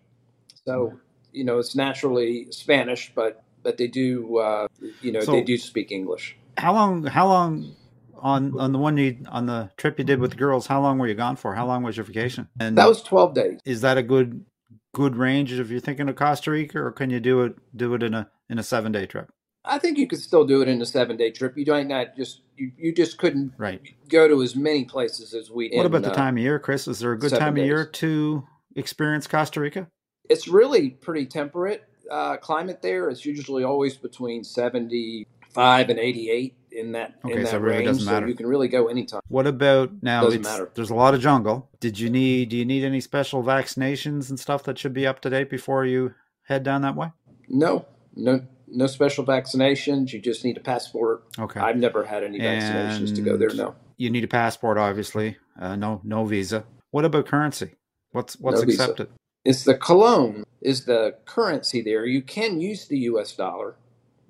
so 0.66 0.94
you 1.32 1.44
know 1.44 1.60
it's 1.60 1.76
naturally 1.76 2.48
Spanish, 2.52 3.12
but 3.14 3.44
but 3.64 3.78
they 3.78 3.88
do 3.88 4.38
uh, 4.38 4.68
you 5.02 5.12
know 5.12 5.22
so 5.22 5.32
they 5.32 5.44
do 5.44 5.58
speak 5.58 5.92
English. 5.92 6.38
How 6.58 6.74
long? 6.74 7.04
How 7.04 7.28
long 7.28 7.76
on 8.22 8.58
on 8.60 8.72
the 8.72 8.78
one 8.78 8.98
you 8.98 9.18
on 9.28 9.48
the 9.48 9.72
trip 9.78 9.98
you 9.98 10.06
did 10.06 10.20
with 10.20 10.32
the 10.32 10.38
girls, 10.38 10.68
how 10.68 10.82
long 10.82 10.98
were 10.98 11.08
you 11.08 11.16
gone 11.16 11.36
for? 11.36 11.56
How 11.56 11.66
long 11.66 11.84
was 11.84 11.98
your 11.98 12.06
vacation? 12.06 12.48
And 12.60 12.78
that 12.78 12.88
was 12.88 13.02
twelve 13.02 13.34
days. 13.34 13.60
Is 13.66 13.82
that 13.82 13.98
a 13.98 14.04
good 14.04 14.46
good 14.94 15.16
range 15.16 15.52
if 15.52 15.70
you're 15.70 15.80
thinking 15.80 16.08
of 16.08 16.16
Costa 16.16 16.52
Rica, 16.52 16.80
or 16.80 16.92
can 16.92 17.10
you 17.10 17.20
do 17.20 17.42
it 17.42 17.56
do 17.76 17.94
it 17.94 18.04
in 18.04 18.14
a 18.14 18.30
in 18.50 18.60
a 18.60 18.64
seven 18.64 18.92
day 18.92 19.06
trip? 19.06 19.32
I 19.64 19.78
think 19.78 19.98
you 19.98 20.08
could 20.08 20.20
still 20.20 20.46
do 20.46 20.62
it 20.62 20.68
in 20.68 20.82
a 20.82 20.86
seven 20.86 21.18
day 21.18 21.32
trip. 21.32 21.58
You 21.58 21.66
might 21.68 21.88
not 21.88 22.16
just 22.16 22.42
you, 22.56 22.72
you 22.78 22.94
just 22.94 23.18
couldn't 23.18 23.54
right. 23.58 23.82
go 24.10 24.28
to 24.28 24.42
as 24.42 24.56
many 24.56 24.86
places 24.86 25.34
as 25.34 25.50
we. 25.50 25.70
What 25.70 25.82
in, 25.82 25.86
about 25.86 26.04
the 26.04 26.12
uh, 26.12 26.16
time 26.16 26.38
of 26.38 26.44
year, 26.44 26.60
Chris? 26.60 26.88
Is 26.88 27.00
there 27.00 27.12
a 27.12 27.20
good 27.20 27.32
time 27.32 27.56
days. 27.56 27.64
of 27.64 27.68
year 27.68 27.86
to 27.86 28.48
experience 28.76 29.28
Costa 29.28 29.60
Rica? 29.60 29.88
It's 30.30 30.48
really 30.48 30.92
pretty 30.92 31.26
temperate 31.26 31.84
uh, 32.10 32.38
climate 32.38 32.82
there. 32.82 33.10
It's 33.10 33.26
usually 33.26 33.64
always 33.64 33.98
between 33.98 34.44
seventy 34.44 35.28
five 35.54 35.90
and 35.90 36.00
eighty 36.00 36.30
eight 36.30 36.56
in 36.72 36.94
that 36.94 37.16
okay, 37.26 37.36
in 37.36 37.44
that 37.44 37.50
so 37.50 37.58
it 37.58 37.62
really 37.62 37.78
range, 37.78 37.88
doesn't 37.88 38.06
matter. 38.06 38.26
So 38.26 38.30
you 38.30 38.36
can 38.36 38.48
really 38.48 38.68
go 38.68 38.88
anytime. 38.88 39.22
What 39.28 39.48
about 39.48 39.92
now? 40.02 40.22
Doesn't 40.24 40.42
matter. 40.42 40.72
There's 40.74 40.90
a 40.90 40.96
lot 40.96 41.14
of 41.14 41.22
jungle. 41.22 41.70
Did 41.80 42.00
you 42.00 42.10
need? 42.10 42.50
Do 42.50 42.58
you 42.58 42.66
need 42.66 42.84
any 42.84 43.02
special 43.02 43.44
vaccinations 43.44 44.30
and 44.30 44.40
stuff 44.40 44.64
that 44.64 44.78
should 44.80 44.94
be 44.94 45.06
up 45.06 45.22
to 45.22 45.30
date 45.30 45.50
before 45.50 45.86
you 45.86 46.14
head 46.44 46.64
down 46.64 46.82
that 46.82 46.96
way? 46.96 47.10
No, 47.50 47.86
no, 48.16 48.46
no 48.68 48.88
special 48.88 49.26
vaccinations. 49.26 50.14
You 50.14 50.20
just 50.20 50.44
need 50.46 50.58
a 50.58 50.62
passport. 50.62 51.24
Okay. 51.38 51.60
I've 51.60 51.78
never 51.78 52.06
had 52.06 52.24
any 52.24 52.40
vaccinations 52.40 53.08
and 53.08 53.16
to 53.16 53.22
go 53.22 53.38
there. 53.38 53.54
No. 53.54 53.76
You 53.98 54.10
need 54.10 54.24
a 54.24 54.28
passport, 54.28 54.78
obviously. 54.78 55.38
Uh, 55.60 55.76
no, 55.76 56.02
no 56.04 56.26
visa. 56.26 56.66
What 56.92 57.06
about 57.06 57.28
currency? 57.28 57.76
What's 58.12 58.40
what's 58.40 58.62
no 58.62 58.64
accepted? 58.64 59.08
Visa. 59.08 59.18
It's 59.44 59.64
the 59.64 59.76
colón 59.76 60.44
is 60.62 60.86
the 60.86 61.16
currency 61.26 61.82
there. 61.82 62.06
You 62.06 62.22
can 62.22 62.62
use 62.62 62.88
the 62.88 63.00
U.S. 63.00 63.34
dollar. 63.34 63.76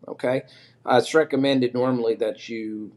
Okay. 0.07 0.43
Uh, 0.85 0.95
it's 0.95 1.13
recommended 1.13 1.73
normally 1.73 2.15
that 2.15 2.49
you 2.49 2.91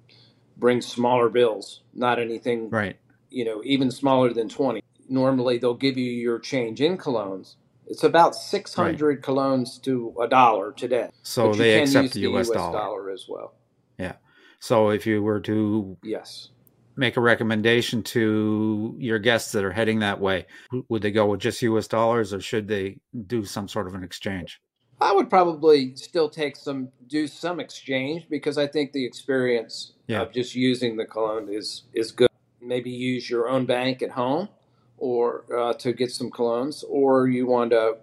bring 0.57 0.81
smaller 0.81 1.29
bills, 1.29 1.83
not 1.93 2.19
anything, 2.19 2.71
right? 2.71 2.97
You 3.31 3.45
know, 3.45 3.63
even 3.65 3.91
smaller 3.91 4.33
than 4.33 4.49
twenty. 4.49 4.83
Normally, 5.09 5.59
they'll 5.59 5.75
give 5.75 5.99
you 5.99 6.11
your 6.11 6.39
change 6.39 6.81
in 6.81 6.97
colones. 6.97 7.57
It's 7.87 8.05
about 8.05 8.35
six 8.35 8.75
hundred 8.75 9.17
right. 9.17 9.23
colones 9.23 9.81
to 9.83 10.15
a 10.21 10.29
dollar 10.29 10.73
today. 10.73 11.11
So 11.23 11.53
they 11.53 11.83
accept 11.83 12.15
the 12.15 12.21
US, 12.21 12.49
US 12.49 12.55
dollar. 12.55 12.73
dollar 12.79 13.11
as 13.11 13.27
well. 13.29 13.55
Yeah. 13.99 14.15
So 14.61 14.91
if 14.91 15.07
you 15.07 15.23
were 15.23 15.41
to 15.41 15.97
yes 16.03 16.49
make 16.97 17.17
a 17.17 17.21
recommendation 17.21 18.03
to 18.03 18.95
your 18.99 19.19
guests 19.19 19.53
that 19.53 19.65
are 19.65 19.73
heading 19.73 20.01
that 20.01 20.21
way, 20.21 20.47
would 20.89 21.03
they 21.03 21.11
go 21.11 21.27
with 21.27 21.41
just 21.41 21.63
US 21.63 21.89
dollars 21.89 22.33
or 22.33 22.41
should 22.41 22.69
they 22.69 22.99
do 23.27 23.45
some 23.45 23.69
sort 23.69 23.87
of 23.87 23.95
an 23.95 24.05
exchange? 24.05 24.61
I 25.01 25.13
would 25.13 25.29
probably 25.29 25.97
still 25.97 26.29
take 26.29 26.57
some, 26.57 26.89
do 27.09 27.27
some 27.27 27.61
exchange 27.61 28.27
because 28.31 28.59
I 28.59 28.67
think 28.67 28.93
the 28.93 29.05
experience 29.05 29.93
yeah. 30.07 30.23
of 30.23 30.33
just 30.33 30.55
using 30.55 30.97
the 30.97 31.05
colón 31.05 31.55
is 31.55 31.83
is 31.93 32.13
good. 32.13 32.31
Maybe 32.61 32.91
use 32.91 33.29
your 33.29 33.49
own 33.49 33.67
bank 33.67 34.03
at 34.03 34.11
home, 34.11 34.49
or 34.97 35.45
uh, 35.55 35.75
to 35.75 35.93
get 35.93 36.11
some 36.11 36.31
colones, 36.31 36.83
or 36.89 37.29
you 37.29 37.47
want 37.47 37.73
to 37.73 37.97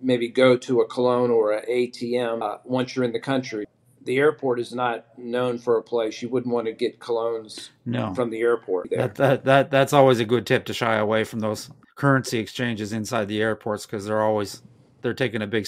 maybe 0.00 0.28
go 0.28 0.56
to 0.56 0.80
a 0.80 0.86
cologne 0.86 1.30
or 1.30 1.52
an 1.52 1.64
ATM 1.68 2.42
uh, 2.42 2.58
once 2.64 2.94
you're 2.94 3.04
in 3.04 3.12
the 3.12 3.20
country. 3.20 3.66
The 4.04 4.18
airport 4.18 4.58
is 4.58 4.74
not 4.74 5.06
known 5.16 5.58
for 5.58 5.78
a 5.78 5.82
place 5.82 6.22
you 6.22 6.28
wouldn't 6.28 6.52
want 6.52 6.66
to 6.66 6.72
get 6.72 6.98
colones 6.98 7.70
no. 7.84 8.12
from 8.14 8.30
the 8.30 8.40
airport. 8.40 8.90
There. 8.90 8.98
That, 8.98 9.14
that 9.16 9.44
that 9.44 9.70
that's 9.70 9.92
always 9.92 10.18
a 10.18 10.24
good 10.24 10.46
tip 10.46 10.64
to 10.66 10.74
shy 10.74 10.96
away 10.96 11.24
from 11.24 11.40
those 11.40 11.70
currency 11.94 12.38
exchanges 12.38 12.92
inside 12.92 13.28
the 13.28 13.40
airports 13.40 13.86
because 13.86 14.06
they're 14.06 14.22
always 14.22 14.62
they're 15.02 15.14
taking 15.14 15.42
a 15.42 15.46
big 15.46 15.66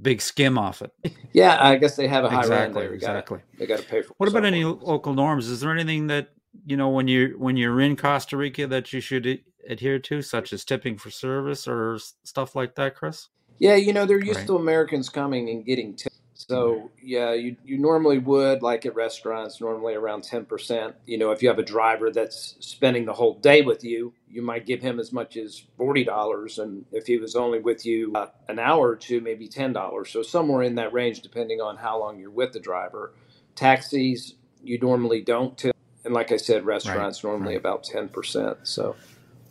big 0.00 0.20
skim 0.20 0.58
off 0.58 0.82
it. 0.82 0.92
Yeah, 1.34 1.56
I 1.58 1.76
guess 1.76 1.96
they 1.96 2.08
have 2.08 2.24
a 2.24 2.28
high 2.28 2.40
exactly, 2.40 2.82
there. 2.82 2.92
Exactly. 2.92 3.38
Gotta, 3.38 3.58
they 3.58 3.66
got 3.66 3.78
to 3.78 3.86
pay 3.86 4.02
for. 4.02 4.12
What 4.18 4.28
about 4.28 4.44
any 4.44 4.64
local 4.64 5.14
norms? 5.14 5.48
Is 5.48 5.60
there 5.60 5.72
anything 5.72 6.08
that 6.08 6.28
you 6.66 6.76
know 6.76 6.90
when 6.90 7.08
you 7.08 7.36
when 7.38 7.56
you're 7.56 7.80
in 7.80 7.96
Costa 7.96 8.36
Rica 8.36 8.66
that 8.66 8.92
you 8.92 9.00
should 9.00 9.40
adhere 9.66 9.98
to, 9.98 10.20
such 10.20 10.52
as 10.52 10.62
tipping 10.66 10.98
for 10.98 11.10
service 11.10 11.66
or 11.66 11.98
stuff 12.22 12.54
like 12.54 12.74
that, 12.74 12.96
Chris? 12.96 13.28
Yeah, 13.58 13.76
you 13.76 13.94
know 13.94 14.04
they're 14.04 14.22
used 14.22 14.40
right. 14.40 14.46
to 14.48 14.56
Americans 14.56 15.08
coming 15.08 15.48
and 15.48 15.64
getting 15.64 15.96
tips. 15.96 16.20
So 16.34 16.90
yeah, 17.02 17.32
you 17.32 17.56
you 17.64 17.78
normally 17.78 18.18
would 18.18 18.62
like 18.62 18.84
at 18.84 18.94
restaurants 18.94 19.58
normally 19.58 19.94
around 19.94 20.24
ten 20.24 20.44
percent. 20.44 20.96
You 21.06 21.16
know, 21.16 21.30
if 21.30 21.42
you 21.42 21.48
have 21.48 21.58
a 21.58 21.64
driver 21.64 22.10
that's 22.10 22.56
spending 22.60 23.06
the 23.06 23.14
whole 23.14 23.38
day 23.38 23.62
with 23.62 23.84
you, 23.84 24.12
you 24.32 24.40
might 24.40 24.64
give 24.64 24.80
him 24.80 24.98
as 24.98 25.12
much 25.12 25.36
as 25.36 25.62
forty 25.76 26.04
dollars, 26.04 26.58
and 26.58 26.86
if 26.90 27.06
he 27.06 27.18
was 27.18 27.36
only 27.36 27.60
with 27.60 27.84
you 27.84 28.12
uh, 28.14 28.28
an 28.48 28.58
hour 28.58 28.88
or 28.88 28.96
two, 28.96 29.20
maybe 29.20 29.46
ten 29.46 29.72
dollars. 29.74 30.10
So 30.10 30.22
somewhere 30.22 30.62
in 30.62 30.74
that 30.76 30.92
range, 30.92 31.20
depending 31.20 31.60
on 31.60 31.76
how 31.76 32.00
long 32.00 32.18
you're 32.18 32.30
with 32.30 32.52
the 32.52 32.60
driver. 32.60 33.12
Taxis 33.54 34.34
you 34.64 34.78
normally 34.78 35.20
don't 35.20 35.58
tip, 35.58 35.76
and 36.04 36.14
like 36.14 36.32
I 36.32 36.38
said, 36.38 36.64
restaurants 36.64 37.22
right. 37.22 37.30
normally 37.30 37.54
right. 37.54 37.60
about 37.60 37.84
ten 37.84 38.08
percent. 38.08 38.56
So 38.62 38.96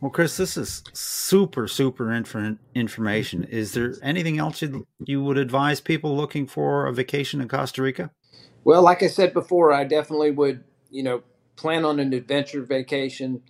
Well, 0.02 0.10
Chris, 0.10 0.36
this 0.38 0.58
is 0.58 0.84
super, 0.94 1.68
super 1.68 2.12
inf- 2.12 2.58
information. 2.74 3.44
Is 3.44 3.74
there 3.74 3.94
anything 4.02 4.40
else 4.40 4.64
you 4.64 4.88
you 5.06 5.24
would 5.24 5.38
advise 5.38 5.80
people 5.80 6.18
looking 6.18 6.48
for 6.48 6.88
a 6.88 6.94
vacation 6.94 7.40
in 7.40 7.48
Costa 7.48 7.84
Rica? 7.84 8.10
Well, 8.64 8.82
like 8.82 9.04
I 9.04 9.08
said 9.08 9.34
before, 9.34 9.74
I 9.74 9.84
definitely 9.84 10.32
would, 10.32 10.64
you 10.90 11.04
know, 11.04 11.22
plan 11.56 11.86
on 11.86 12.00
an 12.00 12.14
adventure 12.14 12.64
vacation. 12.64 13.42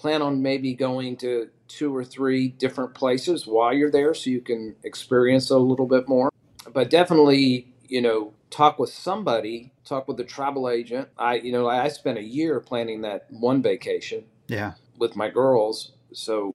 Plan 0.00 0.22
on 0.22 0.42
maybe 0.42 0.74
going 0.74 1.16
to 1.18 1.50
two 1.68 1.94
or 1.94 2.04
three 2.04 2.48
different 2.48 2.94
places 2.94 3.46
while 3.46 3.72
you're 3.72 3.90
there 3.90 4.14
so 4.14 4.30
you 4.30 4.40
can 4.40 4.74
experience 4.82 5.50
a 5.50 5.58
little 5.58 5.86
bit 5.86 6.08
more. 6.08 6.30
But 6.72 6.88
definitely, 6.88 7.72
you 7.86 8.00
know, 8.00 8.32
talk 8.48 8.78
with 8.78 8.90
somebody, 8.90 9.72
talk 9.84 10.08
with 10.08 10.18
a 10.20 10.24
travel 10.24 10.70
agent. 10.70 11.08
I, 11.18 11.34
you 11.34 11.52
know, 11.52 11.68
I 11.68 11.88
spent 11.88 12.18
a 12.18 12.22
year 12.22 12.60
planning 12.60 13.02
that 13.02 13.26
one 13.30 13.62
vacation. 13.62 14.24
Yeah 14.48 14.72
with 15.00 15.16
my 15.16 15.28
girls. 15.28 15.92
So, 16.12 16.54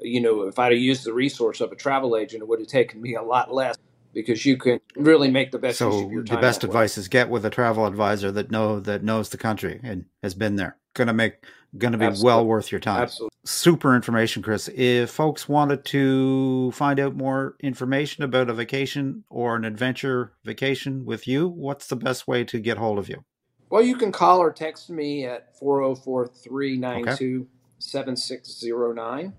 you 0.00 0.20
know, 0.20 0.42
if 0.42 0.58
I'd 0.60 0.72
have 0.72 0.80
used 0.80 1.04
the 1.04 1.12
resource 1.12 1.60
of 1.60 1.72
a 1.72 1.76
travel 1.76 2.16
agent, 2.16 2.42
it 2.42 2.48
would 2.48 2.60
have 2.60 2.68
taken 2.68 3.02
me 3.02 3.16
a 3.16 3.22
lot 3.22 3.52
less 3.52 3.76
because 4.12 4.46
you 4.46 4.56
can 4.56 4.80
really 4.94 5.30
make 5.30 5.50
the 5.50 5.58
best. 5.58 5.78
So 5.78 6.08
the 6.08 6.36
best 6.36 6.62
advice 6.62 6.96
way. 6.96 7.00
is 7.00 7.08
get 7.08 7.28
with 7.28 7.44
a 7.44 7.50
travel 7.50 7.86
advisor 7.86 8.30
that 8.32 8.52
know 8.52 8.78
that 8.80 9.02
knows 9.02 9.30
the 9.30 9.38
country 9.38 9.80
and 9.82 10.04
has 10.22 10.34
been 10.34 10.56
there. 10.56 10.76
Going 10.94 11.08
to 11.08 11.14
make 11.14 11.44
going 11.76 11.92
to 11.92 11.98
be 11.98 12.04
Absolutely. 12.06 12.26
well 12.26 12.46
worth 12.46 12.72
your 12.72 12.80
time. 12.80 13.02
Absolutely. 13.02 13.36
Super 13.44 13.94
information, 13.94 14.42
Chris. 14.42 14.68
If 14.74 15.10
folks 15.10 15.48
wanted 15.48 15.84
to 15.86 16.70
find 16.72 16.98
out 16.98 17.14
more 17.14 17.56
information 17.60 18.24
about 18.24 18.50
a 18.50 18.54
vacation 18.54 19.24
or 19.30 19.56
an 19.56 19.64
adventure 19.64 20.32
vacation 20.44 21.04
with 21.04 21.28
you, 21.28 21.48
what's 21.48 21.86
the 21.86 21.96
best 21.96 22.26
way 22.26 22.44
to 22.44 22.58
get 22.58 22.78
hold 22.78 22.98
of 22.98 23.08
you? 23.08 23.24
Well, 23.70 23.82
you 23.82 23.96
can 23.96 24.12
call 24.12 24.38
or 24.38 24.52
text 24.52 24.90
me 24.90 25.26
at 25.26 25.56
404 25.58 26.28
392 26.28 27.48
7609 27.78 29.32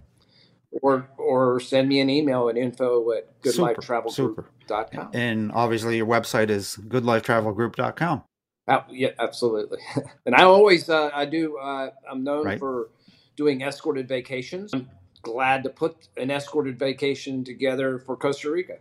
or 0.82 1.10
or 1.18 1.60
send 1.60 1.88
me 1.88 2.00
an 2.00 2.10
email 2.10 2.50
at 2.50 2.58
info 2.58 3.12
at 3.12 3.42
goodlifetravelgroup.com. 3.42 5.10
And 5.14 5.52
obviously 5.54 5.98
your 5.98 6.06
website 6.06 6.50
is 6.50 6.78
goodlifetravelgroup.com. 6.88 8.24
Uh, 8.68 8.82
yeah, 8.90 9.12
absolutely. 9.20 9.80
and 10.26 10.36
I 10.36 10.44
always 10.44 10.90
uh, 10.90 11.10
I 11.14 11.26
do 11.26 11.58
uh, 11.58 11.92
I'm 12.10 12.24
known 12.24 12.46
right. 12.46 12.60
for 12.60 12.90
doing 13.36 13.62
escorted 13.62 14.08
vacations. 14.08 14.74
I'm 14.74 14.90
glad 15.22 15.64
to 15.64 15.70
put 15.70 16.08
an 16.18 16.32
escorted 16.32 16.78
vacation 16.78 17.44
together 17.44 18.00
for 18.00 18.18
Costa 18.18 18.52
Rica. 18.52 18.78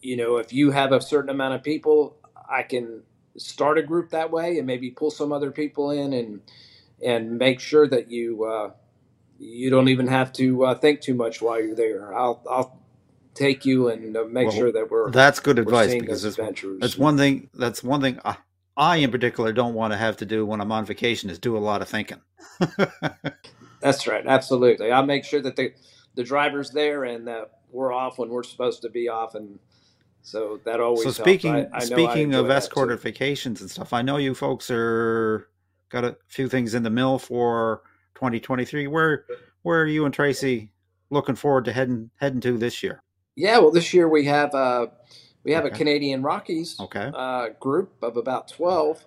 You 0.00 0.16
know, 0.16 0.36
if 0.36 0.52
you 0.52 0.70
have 0.70 0.92
a 0.92 1.00
certain 1.00 1.30
amount 1.30 1.54
of 1.54 1.62
people, 1.62 2.16
I 2.48 2.62
can 2.62 3.02
start 3.36 3.78
a 3.78 3.82
group 3.82 4.10
that 4.10 4.30
way 4.30 4.58
and 4.58 4.66
maybe 4.66 4.90
pull 4.90 5.10
some 5.10 5.32
other 5.32 5.50
people 5.50 5.90
in 5.90 6.12
and 6.12 6.40
and 7.04 7.38
make 7.38 7.60
sure 7.60 7.86
that 7.86 8.10
you 8.10 8.44
uh, 8.44 8.70
you 9.38 9.70
don't 9.70 9.88
even 9.88 10.06
have 10.06 10.32
to 10.34 10.64
uh, 10.64 10.74
think 10.74 11.00
too 11.00 11.14
much 11.14 11.42
while 11.42 11.62
you're 11.62 11.74
there. 11.74 12.14
I'll 12.16 12.42
I'll 12.50 12.78
take 13.34 13.64
you 13.64 13.88
and 13.88 14.16
uh, 14.16 14.24
make 14.24 14.48
well, 14.48 14.56
sure 14.56 14.72
that 14.72 14.90
we're 14.90 15.10
that's 15.10 15.38
good 15.38 15.58
advice 15.58 15.94
because 15.94 16.22
that's, 16.22 16.60
that's 16.80 16.98
one 16.98 17.16
thing 17.16 17.48
that's 17.54 17.84
one 17.84 18.00
thing 18.00 18.18
I, 18.24 18.36
I 18.78 18.96
in 18.96 19.10
particular 19.10 19.52
don't 19.52 19.74
want 19.74 19.92
to 19.92 19.96
have 19.96 20.16
to 20.18 20.26
do 20.26 20.46
when 20.46 20.60
I'm 20.60 20.70
on 20.70 20.86
vacation 20.86 21.28
is 21.28 21.38
do 21.38 21.56
a 21.56 21.58
lot 21.58 21.82
of 21.82 21.88
thinking. 21.88 22.20
that's 23.80 24.06
right, 24.06 24.24
absolutely. 24.24 24.92
I'll 24.92 25.04
make 25.04 25.24
sure 25.24 25.42
that 25.42 25.56
the 25.56 25.74
the 26.14 26.22
driver's 26.22 26.70
there 26.70 27.04
and 27.04 27.26
that 27.26 27.50
we're 27.70 27.92
off 27.92 28.18
when 28.18 28.30
we're 28.30 28.44
supposed 28.44 28.82
to 28.82 28.88
be 28.88 29.08
off 29.08 29.34
and. 29.34 29.58
So 30.20 30.60
that 30.64 30.80
always. 30.80 31.04
So 31.04 31.10
speaking 31.10 31.54
I, 31.54 31.68
I 31.72 31.78
speaking 31.78 32.34
of 32.34 32.50
escorted 32.50 33.00
vacations 33.00 33.60
and 33.60 33.70
stuff, 33.70 33.92
I 33.92 34.02
know 34.02 34.18
you 34.18 34.34
folks 34.34 34.70
are 34.70 35.48
got 35.88 36.04
a 36.04 36.16
few 36.26 36.48
things 36.48 36.74
in 36.74 36.82
the 36.82 36.90
mill 36.90 37.18
for 37.18 37.82
2023. 38.16 38.88
Where 38.88 39.24
where 39.62 39.80
are 39.80 39.86
you 39.86 40.04
and 40.04 40.12
Tracy 40.12 40.70
looking 41.10 41.34
forward 41.34 41.64
to 41.66 41.72
heading 41.72 42.10
heading 42.16 42.40
to 42.40 42.58
this 42.58 42.82
year? 42.82 43.02
Yeah, 43.36 43.58
well, 43.58 43.70
this 43.70 43.94
year 43.94 44.08
we 44.08 44.24
have 44.24 44.54
uh, 44.54 44.88
we 45.44 45.52
have 45.52 45.64
okay. 45.64 45.74
a 45.74 45.76
Canadian 45.76 46.22
Rockies 46.22 46.78
okay. 46.80 47.10
uh, 47.14 47.50
group 47.60 47.92
of 48.02 48.16
about 48.16 48.48
12 48.48 49.04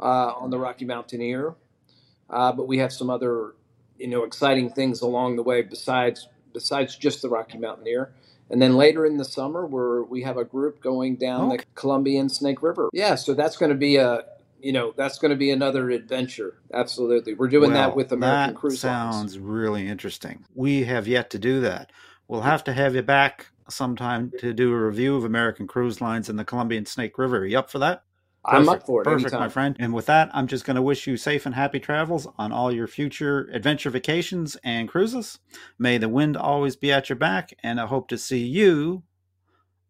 uh, 0.00 0.02
on 0.02 0.50
the 0.50 0.58
Rocky 0.58 0.84
Mountaineer, 0.84 1.54
uh, 2.30 2.52
but 2.52 2.66
we 2.66 2.78
have 2.78 2.92
some 2.92 3.10
other 3.10 3.54
you 3.98 4.08
know 4.08 4.24
exciting 4.24 4.70
things 4.70 5.00
along 5.00 5.36
the 5.36 5.42
way 5.42 5.62
besides 5.62 6.28
besides 6.52 6.96
just 6.96 7.22
the 7.22 7.28
Rocky 7.28 7.58
Mountaineer. 7.58 8.12
And 8.50 8.60
then 8.60 8.76
later 8.76 9.06
in 9.06 9.16
the 9.16 9.24
summer, 9.24 9.66
where 9.66 10.02
we 10.02 10.22
have 10.22 10.36
a 10.36 10.44
group 10.44 10.80
going 10.80 11.16
down 11.16 11.48
okay. 11.48 11.56
the 11.58 11.64
Columbia 11.74 12.20
and 12.20 12.30
Snake 12.30 12.62
River. 12.62 12.90
Yeah, 12.92 13.14
so 13.14 13.32
that's 13.34 13.56
going 13.56 13.70
to 13.70 13.76
be 13.76 13.96
a 13.96 14.24
you 14.60 14.72
know 14.72 14.94
that's 14.96 15.18
going 15.18 15.30
to 15.30 15.36
be 15.36 15.50
another 15.50 15.90
adventure. 15.90 16.58
Absolutely, 16.72 17.34
we're 17.34 17.48
doing 17.48 17.72
well, 17.72 17.88
that 17.88 17.96
with 17.96 18.12
American 18.12 18.54
that 18.54 18.60
Cruise 18.60 18.80
Sounds 18.80 19.38
really 19.38 19.88
interesting. 19.88 20.44
We 20.54 20.84
have 20.84 21.08
yet 21.08 21.30
to 21.30 21.38
do 21.38 21.60
that. 21.60 21.90
We'll 22.28 22.42
have 22.42 22.64
to 22.64 22.72
have 22.72 22.94
you 22.94 23.02
back 23.02 23.48
sometime 23.68 24.32
to 24.38 24.52
do 24.52 24.72
a 24.72 24.86
review 24.86 25.16
of 25.16 25.24
American 25.24 25.66
Cruise 25.66 26.00
Lines 26.00 26.28
in 26.28 26.36
the 26.36 26.44
Columbia 26.44 26.78
and 26.78 26.88
Snake 26.88 27.18
River. 27.18 27.38
Are 27.38 27.46
you 27.46 27.58
up 27.58 27.70
for 27.70 27.78
that? 27.78 28.04
Perfect. 28.44 28.60
I'm 28.60 28.68
up 28.68 28.86
for 28.86 29.00
it. 29.00 29.04
Perfect, 29.04 29.32
anytime. 29.32 29.40
my 29.40 29.48
friend. 29.48 29.76
And 29.78 29.94
with 29.94 30.06
that, 30.06 30.30
I'm 30.34 30.46
just 30.46 30.66
going 30.66 30.76
to 30.76 30.82
wish 30.82 31.06
you 31.06 31.16
safe 31.16 31.46
and 31.46 31.54
happy 31.54 31.80
travels 31.80 32.28
on 32.36 32.52
all 32.52 32.70
your 32.70 32.86
future 32.86 33.48
adventure 33.52 33.88
vacations 33.88 34.56
and 34.62 34.88
cruises. 34.88 35.38
May 35.78 35.96
the 35.96 36.10
wind 36.10 36.36
always 36.36 36.76
be 36.76 36.92
at 36.92 37.08
your 37.08 37.16
back, 37.16 37.54
and 37.62 37.80
I 37.80 37.86
hope 37.86 38.08
to 38.08 38.18
see 38.18 38.44
you 38.44 39.02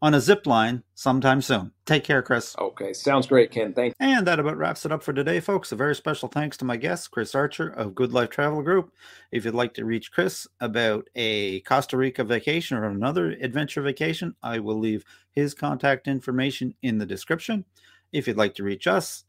on 0.05 0.12
a 0.12 0.21
zip 0.21 0.47
line 0.47 0.83
sometime 0.95 1.40
soon. 1.40 1.73
Take 1.87 2.05
care, 2.05 2.21
Chris. 2.21 2.55
Okay, 2.59 2.93
sounds 2.93 3.27
great, 3.27 3.51
Ken. 3.51 3.73
Thanks. 3.73 3.97
And 3.99 4.27
that 4.27 4.38
about 4.38 4.59
wraps 4.59 4.85
it 4.85 4.93
up 4.93 5.03
for 5.03 5.14
today, 5.14 5.40
folks. 5.40 5.73
A 5.73 5.77
very 5.77 5.95
special 5.95 6.29
thanks 6.29 6.59
to 6.59 6.67
my 6.67 6.77
guest, 6.77 7.11
Chris 7.11 7.35
Archer 7.35 7.69
of 7.71 7.95
Good 7.95 8.12
Life 8.12 8.29
Travel 8.29 8.61
Group. 8.61 8.93
If 9.33 9.47
you'd 9.47 9.55
like 9.55 9.73
to 9.75 9.87
reach 9.87 10.12
Chris 10.12 10.47
about 10.61 11.09
a 11.14 11.61
Costa 11.61 11.97
Rica 11.97 12.23
vacation 12.23 12.77
or 12.77 12.85
another 12.85 13.31
adventure 13.31 13.81
vacation, 13.81 14.35
I 14.43 14.59
will 14.59 14.79
leave 14.79 15.07
his 15.31 15.55
contact 15.55 16.07
information 16.07 16.75
in 16.83 16.99
the 16.99 17.07
description. 17.07 17.64
If 18.12 18.29
you'd 18.29 18.37
like 18.37 18.55
to 18.57 18.62
reach 18.62 18.87
us, 18.87 19.25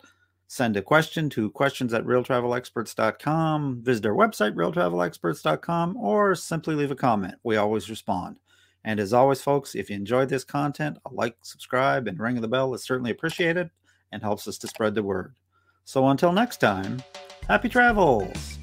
send 0.48 0.76
a 0.76 0.82
question 0.82 1.30
to 1.30 1.52
questions 1.52 1.94
at 1.94 2.04
realtravelexperts.com, 2.04 3.82
visit 3.82 4.06
our 4.06 4.14
website, 4.14 4.56
realtravelexperts.com, 4.56 5.96
or 5.96 6.36
simply 6.36 6.76
leave 6.76 6.92
a 6.92 6.96
comment. 6.96 7.36
We 7.44 7.56
always 7.56 7.90
respond. 7.90 8.36
And 8.86 9.00
as 9.00 9.14
always, 9.14 9.42
folks, 9.42 9.74
if 9.74 9.90
you 9.90 9.96
enjoyed 9.96 10.30
this 10.30 10.44
content, 10.44 11.00
a 11.06 11.14
like, 11.14 11.36
subscribe, 11.42 12.08
and 12.08 12.20
ring 12.20 12.40
the 12.40 12.48
bell 12.48 12.74
is 12.76 12.84
certainly 12.84 13.10
appreciated 13.10 13.72
and 14.12 14.22
helps 14.22 14.48
us 14.48 14.60
to 14.60 14.68
spread 14.68 14.94
the 14.94 15.02
word. 15.02 15.34
So 15.86 16.08
until 16.08 16.32
next 16.32 16.58
time, 16.58 17.02
happy 17.48 17.68
travels! 17.68 18.60